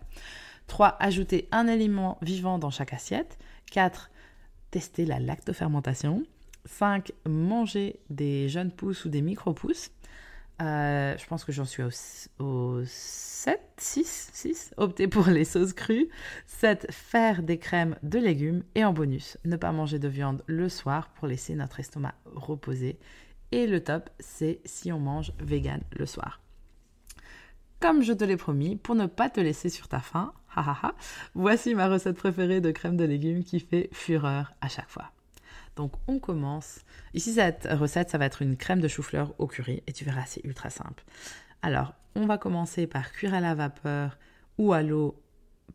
3. 0.68 0.98
Ajouter 1.00 1.48
un 1.52 1.68
aliment 1.68 2.18
vivant 2.22 2.58
dans 2.58 2.70
chaque 2.72 2.94
assiette. 2.94 3.38
4. 3.72 4.12
Tester 4.72 5.06
la 5.06 5.20
lactofermentation. 5.20 6.24
5. 6.66 7.12
Manger 7.28 8.00
des 8.10 8.50
jeunes 8.50 8.72
pousses 8.72 9.06
ou 9.06 9.10
des 9.10 9.22
micro-pousses. 9.22 9.92
Euh, 10.62 11.18
je 11.18 11.26
pense 11.26 11.44
que 11.44 11.52
j'en 11.52 11.66
suis 11.66 11.82
au, 12.40 12.82
7, 12.86 13.60
6, 13.78 14.30
6. 14.34 14.74
Opter 14.78 15.08
pour 15.08 15.28
les 15.28 15.46
sauces 15.46 15.74
crues. 15.74 16.10
7. 16.46 16.88
Faire 16.92 17.42
des 17.42 17.58
crèmes 17.58 17.96
de 18.04 18.20
légumes. 18.20 18.64
Et 18.76 18.86
en 18.86 18.94
bonus, 18.94 19.38
ne 19.46 19.56
pas 19.56 19.72
manger 19.72 20.00
de 20.00 20.08
viande 20.08 20.44
le 20.48 20.70
soir 20.70 21.10
pour 21.10 21.28
laisser 21.28 21.56
notre 21.56 21.80
estomac 21.80 22.14
reposer. 22.26 23.00
Et 23.52 23.68
le 23.68 23.84
top, 23.84 24.10
c'est 24.20 24.62
si 24.66 24.92
on 24.92 25.00
mange 25.00 25.34
vegan 25.40 25.82
le 25.94 26.06
soir. 26.06 26.42
Comme 27.80 28.04
je 28.04 28.14
te 28.14 28.24
l'ai 28.24 28.38
promis, 28.38 28.76
pour 28.76 28.94
ne 28.94 29.08
pas 29.08 29.30
te 29.30 29.40
laisser 29.40 29.70
sur 29.70 29.88
ta 29.88 30.00
faim, 30.00 30.34
voici 31.34 31.74
ma 31.74 31.88
recette 31.88 32.16
préférée 32.16 32.62
de 32.62 32.72
crème 32.72 32.98
de 32.98 33.06
légumes 33.06 33.44
qui 33.44 33.60
fait 33.60 33.90
fureur 33.92 34.54
à 34.62 34.68
chaque 34.68 34.90
fois. 34.90 35.12
Donc 35.76 35.94
on 36.08 36.20
commence. 36.20 36.80
Ici, 37.14 37.34
cette 37.34 37.68
recette, 37.72 38.10
ça 38.10 38.18
va 38.18 38.26
être 38.26 38.42
une 38.42 38.58
crème 38.58 38.82
de 38.82 38.88
chou-fleur 38.88 39.34
au 39.38 39.48
curry 39.48 39.84
et 39.88 39.94
tu 39.94 40.04
verras, 40.04 40.26
c'est 40.26 40.44
ultra 40.44 40.70
simple. 40.70 41.04
Alors, 41.62 41.94
on 42.16 42.26
va 42.26 42.38
commencer 42.38 42.88
par 42.88 43.12
cuire 43.12 43.34
à 43.34 43.40
la 43.40 43.56
vapeur 43.56 44.18
ou 44.58 44.74
à 44.74 44.84
l'eau 44.84 45.22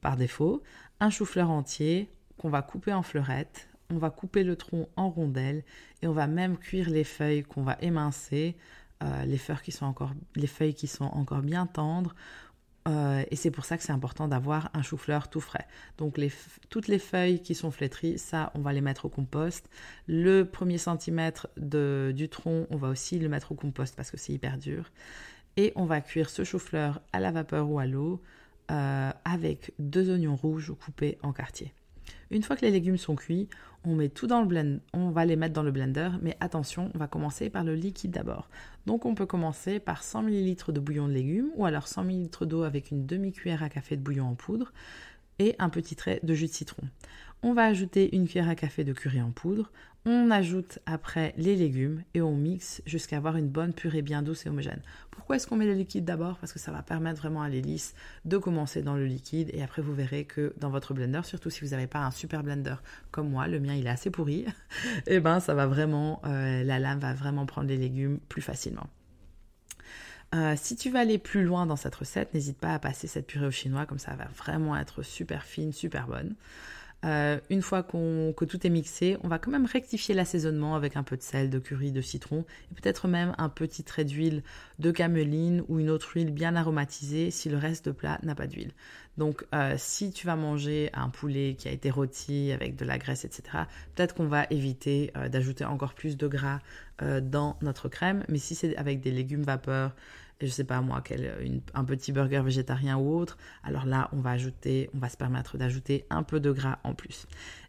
par 0.00 0.16
défaut 0.16 0.62
un 1.00 1.10
chou-fleur 1.10 1.50
entier 1.50 2.10
qu'on 2.38 2.50
va 2.50 2.62
couper 2.62 2.92
en 2.92 3.02
fleurettes. 3.02 3.68
On 3.90 3.98
va 3.98 4.10
couper 4.10 4.42
le 4.42 4.56
tronc 4.56 4.88
en 4.96 5.10
rondelles 5.10 5.64
et 6.02 6.08
on 6.08 6.12
va 6.12 6.26
même 6.26 6.58
cuire 6.58 6.90
les 6.90 7.04
feuilles 7.04 7.42
qu'on 7.42 7.62
va 7.62 7.76
émincer, 7.80 8.56
euh, 9.02 9.24
les, 9.24 9.38
feuilles 9.38 9.60
qui 9.62 9.72
sont 9.72 9.86
encore, 9.86 10.12
les 10.34 10.46
feuilles 10.46 10.74
qui 10.74 10.88
sont 10.88 11.04
encore 11.04 11.42
bien 11.42 11.66
tendres 11.66 12.14
euh, 12.86 13.24
et 13.30 13.36
c'est 13.36 13.50
pour 13.50 13.64
ça 13.64 13.76
que 13.76 13.82
c'est 13.82 13.92
important 13.92 14.28
d'avoir 14.28 14.70
un 14.74 14.82
chou-fleur 14.82 15.28
tout 15.28 15.40
frais. 15.40 15.66
Donc 15.98 16.20
toutes 16.70 16.88
les 16.88 16.98
feuilles 16.98 17.42
qui 17.42 17.54
sont 17.54 17.70
flétries, 17.70 18.18
ça, 18.18 18.52
on 18.54 18.60
va 18.60 18.72
les 18.72 18.80
mettre 18.80 19.06
au 19.06 19.08
compost. 19.08 19.68
Le 20.06 20.44
premier 20.44 20.78
centimètre 20.78 21.48
du 21.56 22.28
tronc, 22.28 22.66
on 22.70 22.76
va 22.76 22.88
aussi 22.88 23.18
le 23.18 23.28
mettre 23.28 23.52
au 23.52 23.54
compost 23.54 23.96
parce 23.96 24.10
que 24.10 24.16
c'est 24.16 24.32
hyper 24.32 24.58
dur. 24.58 24.90
Et 25.56 25.72
on 25.74 25.86
va 25.86 26.00
cuire 26.00 26.30
ce 26.30 26.44
chou-fleur 26.44 27.00
à 27.12 27.20
la 27.20 27.32
vapeur 27.32 27.70
ou 27.70 27.78
à 27.78 27.86
l'eau 27.86 28.22
euh, 28.70 29.10
avec 29.24 29.72
deux 29.78 30.10
oignons 30.10 30.36
rouges 30.36 30.72
coupés 30.74 31.18
en 31.22 31.32
quartiers. 31.32 31.72
Une 32.30 32.42
fois 32.42 32.56
que 32.56 32.64
les 32.64 32.70
légumes 32.70 32.96
sont 32.96 33.14
cuits, 33.14 33.48
on 33.84 33.94
met 33.94 34.08
tout 34.08 34.26
dans 34.26 34.40
le 34.40 34.46
blend, 34.46 34.78
on 34.92 35.10
va 35.10 35.24
les 35.24 35.36
mettre 35.36 35.54
dans 35.54 35.62
le 35.62 35.70
blender, 35.70 36.10
mais 36.20 36.36
attention, 36.40 36.90
on 36.94 36.98
va 36.98 37.06
commencer 37.06 37.50
par 37.50 37.62
le 37.62 37.74
liquide 37.74 38.10
d'abord. 38.10 38.48
Donc 38.84 39.06
on 39.06 39.14
peut 39.14 39.26
commencer 39.26 39.78
par 39.78 40.02
100 40.02 40.28
ml 40.28 40.72
de 40.72 40.80
bouillon 40.80 41.08
de 41.08 41.12
légumes 41.12 41.50
ou 41.54 41.66
alors 41.66 41.86
100 41.86 42.04
ml 42.04 42.46
d'eau 42.46 42.62
avec 42.64 42.90
une 42.90 43.06
demi-cuillère 43.06 43.62
à 43.62 43.68
café 43.68 43.96
de 43.96 44.02
bouillon 44.02 44.26
en 44.26 44.34
poudre 44.34 44.72
et 45.38 45.54
un 45.58 45.68
petit 45.68 45.96
trait 45.96 46.20
de 46.22 46.34
jus 46.34 46.46
de 46.46 46.52
citron. 46.52 46.82
On 47.42 47.52
va 47.52 47.64
ajouter 47.64 48.14
une 48.16 48.26
cuillère 48.26 48.48
à 48.48 48.54
café 48.54 48.82
de 48.82 48.92
curry 48.92 49.20
en 49.20 49.30
poudre. 49.30 49.70
On 50.08 50.30
ajoute 50.30 50.78
après 50.86 51.34
les 51.36 51.56
légumes 51.56 52.04
et 52.14 52.22
on 52.22 52.36
mixe 52.36 52.80
jusqu'à 52.86 53.16
avoir 53.16 53.36
une 53.36 53.48
bonne 53.48 53.72
purée 53.72 54.02
bien 54.02 54.22
douce 54.22 54.46
et 54.46 54.48
homogène. 54.48 54.80
Pourquoi 55.10 55.34
est-ce 55.34 55.48
qu'on 55.48 55.56
met 55.56 55.66
le 55.66 55.72
liquide 55.72 56.04
d'abord? 56.04 56.38
Parce 56.38 56.52
que 56.52 56.60
ça 56.60 56.70
va 56.70 56.80
permettre 56.80 57.20
vraiment 57.20 57.42
à 57.42 57.48
l'hélice 57.48 57.92
de 58.24 58.38
commencer 58.38 58.82
dans 58.82 58.94
le 58.94 59.04
liquide 59.04 59.50
et 59.52 59.64
après 59.64 59.82
vous 59.82 59.92
verrez 59.92 60.24
que 60.24 60.54
dans 60.58 60.70
votre 60.70 60.94
blender, 60.94 61.22
surtout 61.24 61.50
si 61.50 61.64
vous 61.64 61.70
n'avez 61.70 61.88
pas 61.88 61.98
un 61.98 62.12
super 62.12 62.44
blender 62.44 62.76
comme 63.10 63.28
moi, 63.28 63.48
le 63.48 63.58
mien 63.58 63.74
il 63.74 63.88
est 63.88 63.90
assez 63.90 64.10
pourri, 64.10 64.42
et 64.42 64.46
eh 65.16 65.18
ben 65.18 65.40
ça 65.40 65.54
va 65.54 65.66
vraiment, 65.66 66.22
euh, 66.24 66.62
la 66.62 66.78
lame 66.78 67.00
va 67.00 67.12
vraiment 67.12 67.44
prendre 67.44 67.66
les 67.66 67.76
légumes 67.76 68.20
plus 68.28 68.42
facilement. 68.42 68.86
Euh, 70.36 70.54
si 70.56 70.76
tu 70.76 70.90
veux 70.90 71.00
aller 71.00 71.18
plus 71.18 71.42
loin 71.42 71.66
dans 71.66 71.74
cette 71.74 71.96
recette, 71.96 72.32
n'hésite 72.32 72.58
pas 72.58 72.74
à 72.74 72.78
passer 72.78 73.08
cette 73.08 73.26
purée 73.26 73.46
au 73.46 73.50
chinois, 73.50 73.86
comme 73.86 73.98
ça 73.98 74.14
va 74.14 74.26
vraiment 74.36 74.76
être 74.76 75.02
super 75.02 75.42
fine, 75.42 75.72
super 75.72 76.06
bonne. 76.06 76.36
Euh, 77.06 77.38
une 77.50 77.62
fois 77.62 77.82
que 77.82 78.44
tout 78.44 78.66
est 78.66 78.70
mixé, 78.70 79.16
on 79.22 79.28
va 79.28 79.38
quand 79.38 79.50
même 79.50 79.66
rectifier 79.66 80.14
l'assaisonnement 80.14 80.74
avec 80.74 80.96
un 80.96 81.02
peu 81.02 81.16
de 81.16 81.22
sel, 81.22 81.50
de 81.50 81.58
curry, 81.58 81.92
de 81.92 82.00
citron 82.00 82.44
et 82.70 82.74
peut-être 82.74 83.06
même 83.06 83.34
un 83.38 83.48
petit 83.48 83.84
trait 83.84 84.04
d'huile 84.04 84.42
de 84.78 84.90
cameline 84.90 85.62
ou 85.68 85.78
une 85.78 85.90
autre 85.90 86.10
huile 86.14 86.32
bien 86.32 86.56
aromatisée 86.56 87.30
si 87.30 87.48
le 87.48 87.58
reste 87.58 87.86
de 87.86 87.92
plat 87.92 88.18
n'a 88.22 88.34
pas 88.34 88.46
d'huile. 88.46 88.72
Donc 89.18 89.46
euh, 89.54 89.74
si 89.78 90.10
tu 90.10 90.26
vas 90.26 90.36
manger 90.36 90.90
un 90.92 91.08
poulet 91.08 91.54
qui 91.56 91.68
a 91.68 91.70
été 91.70 91.90
rôti 91.90 92.50
avec 92.52 92.76
de 92.76 92.84
la 92.84 92.98
graisse, 92.98 93.24
etc., 93.24 93.64
peut-être 93.94 94.14
qu'on 94.14 94.26
va 94.26 94.44
éviter 94.50 95.12
d'ajouter 95.30 95.64
encore 95.64 95.94
plus 95.94 96.16
de 96.16 96.26
gras 96.26 96.58
dans 97.22 97.56
notre 97.62 97.88
crème. 97.88 98.24
Mais 98.28 98.38
si 98.38 98.54
c'est 98.54 98.76
avec 98.76 99.00
des 99.00 99.10
légumes 99.10 99.42
vapeur, 99.42 99.94
je 100.40 100.46
sais 100.46 100.64
pas 100.64 100.80
moi, 100.80 101.00
quel, 101.04 101.62
un 101.74 101.84
petit 101.84 102.12
burger 102.12 102.42
végétarien 102.42 102.98
ou 102.98 103.16
autre, 103.16 103.38
alors 103.64 103.86
là, 103.86 104.10
on 104.12 104.20
va 104.20 104.30
ajouter, 104.30 104.90
on 104.94 104.98
va 104.98 105.08
se 105.08 105.16
permettre 105.16 105.56
d'ajouter 105.56 106.04
un 106.10 106.22
peu 106.22 106.40
de 106.40 106.52
gras 106.52 106.78
en 106.84 106.94
plus. 106.94 107.26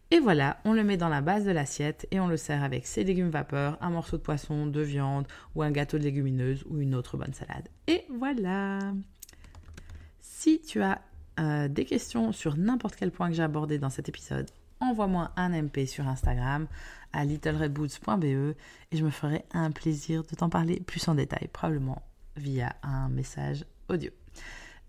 Et 0.10 0.20
voilà, 0.20 0.58
on 0.64 0.72
le 0.72 0.84
met 0.84 0.96
dans 0.96 1.10
la 1.10 1.22
base 1.22 1.44
de 1.44 1.52
l'assiette 1.52 2.08
et 2.12 2.20
on 2.20 2.28
le 2.28 2.38
sert 2.38 2.64
avec 2.64 2.88
ses 2.88 3.04
légumes 3.04 3.30
vapeur, 3.30 3.78
un 3.82 3.90
morceau 3.90 4.18
de 4.18 4.22
poisson, 4.22 4.66
de 4.66 4.82
viande 4.82 5.28
ou 5.54 5.64
un 5.64 5.72
gâteau 5.72 5.98
de 5.98 6.04
légumineuse 6.04 6.64
ou 6.70 6.80
une 6.80 6.96
autre 6.96 7.18
bonne 7.18 7.34
salade. 7.34 7.68
Et 7.88 8.06
voilà. 8.18 8.80
Si 10.22 10.62
tu 10.62 10.82
as 10.82 11.02
euh, 11.42 11.68
des 11.68 11.84
questions 11.84 12.32
sur 12.32 12.56
n'importe 12.56 12.96
quel 12.96 13.12
point 13.12 13.28
que 13.28 13.36
j'ai 13.36 13.44
abordé 13.44 13.80
dans 13.80 13.90
cet 13.90 14.08
épisode, 14.08 14.50
envoie-moi 14.80 15.32
un 15.36 15.50
MP 15.62 15.86
sur 15.86 16.08
Instagram 16.08 16.68
à 17.12 17.26
littleredboots.be 17.26 18.24
et 18.24 18.98
je 18.98 19.04
me 19.04 19.10
ferai 19.10 19.44
un 19.52 19.72
plaisir 19.72 20.24
de 20.24 20.36
t'en 20.36 20.50
parler 20.50 20.80
plus 20.80 21.06
en 21.10 21.16
détail, 21.16 21.50
probablement 21.52 22.02
via 22.38 22.76
un 22.84 23.10
message 23.10 23.66
audio. 23.90 24.12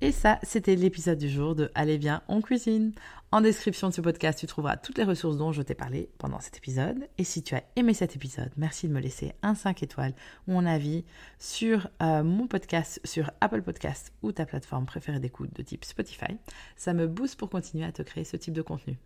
Et 0.00 0.12
ça, 0.12 0.38
c'était 0.44 0.76
l'épisode 0.76 1.18
du 1.18 1.28
jour 1.28 1.56
de 1.56 1.72
Allez 1.74 1.98
bien, 1.98 2.22
on 2.28 2.40
cuisine. 2.40 2.92
En 3.32 3.40
description 3.40 3.88
de 3.88 3.94
ce 3.94 4.00
podcast, 4.00 4.38
tu 4.38 4.46
trouveras 4.46 4.76
toutes 4.76 4.96
les 4.96 5.02
ressources 5.04 5.36
dont 5.36 5.50
je 5.50 5.60
t'ai 5.60 5.74
parlé 5.74 6.08
pendant 6.18 6.38
cet 6.38 6.56
épisode. 6.56 7.08
Et 7.18 7.24
si 7.24 7.42
tu 7.42 7.56
as 7.56 7.64
aimé 7.74 7.94
cet 7.94 8.14
épisode, 8.14 8.52
merci 8.56 8.86
de 8.86 8.92
me 8.92 9.00
laisser 9.00 9.32
un 9.42 9.56
5 9.56 9.82
étoiles 9.82 10.14
ou 10.46 10.56
un 10.56 10.66
avis 10.66 11.04
sur 11.40 11.88
euh, 12.00 12.22
mon 12.22 12.46
podcast, 12.46 13.00
sur 13.02 13.32
Apple 13.40 13.62
Podcast 13.62 14.12
ou 14.22 14.30
ta 14.30 14.46
plateforme 14.46 14.86
préférée 14.86 15.18
d'écoute 15.18 15.52
de 15.52 15.62
type 15.62 15.84
Spotify. 15.84 16.38
Ça 16.76 16.94
me 16.94 17.08
booste 17.08 17.36
pour 17.36 17.50
continuer 17.50 17.84
à 17.84 17.90
te 17.90 18.02
créer 18.02 18.24
ce 18.24 18.36
type 18.36 18.54
de 18.54 18.62
contenu. 18.62 18.98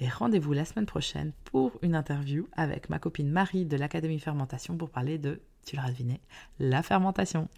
Et 0.00 0.08
rendez-vous 0.08 0.52
la 0.52 0.64
semaine 0.64 0.86
prochaine 0.86 1.32
pour 1.44 1.78
une 1.82 1.94
interview 1.94 2.48
avec 2.52 2.90
ma 2.90 2.98
copine 2.98 3.30
Marie 3.30 3.64
de 3.64 3.76
l'Académie 3.76 4.18
Fermentation 4.18 4.76
pour 4.76 4.90
parler 4.90 5.18
de, 5.18 5.40
tu 5.64 5.76
l'auras 5.76 5.90
deviné, 5.90 6.20
la 6.58 6.82
fermentation. 6.82 7.48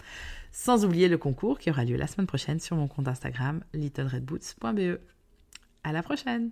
Sans 0.52 0.84
oublier 0.84 1.08
le 1.08 1.18
concours 1.18 1.58
qui 1.58 1.70
aura 1.70 1.84
lieu 1.84 1.96
la 1.96 2.06
semaine 2.06 2.26
prochaine 2.26 2.60
sur 2.60 2.76
mon 2.76 2.86
compte 2.86 3.08
Instagram 3.08 3.62
littleredboots.be. 3.72 5.00
À 5.82 5.92
la 5.92 6.02
prochaine! 6.02 6.50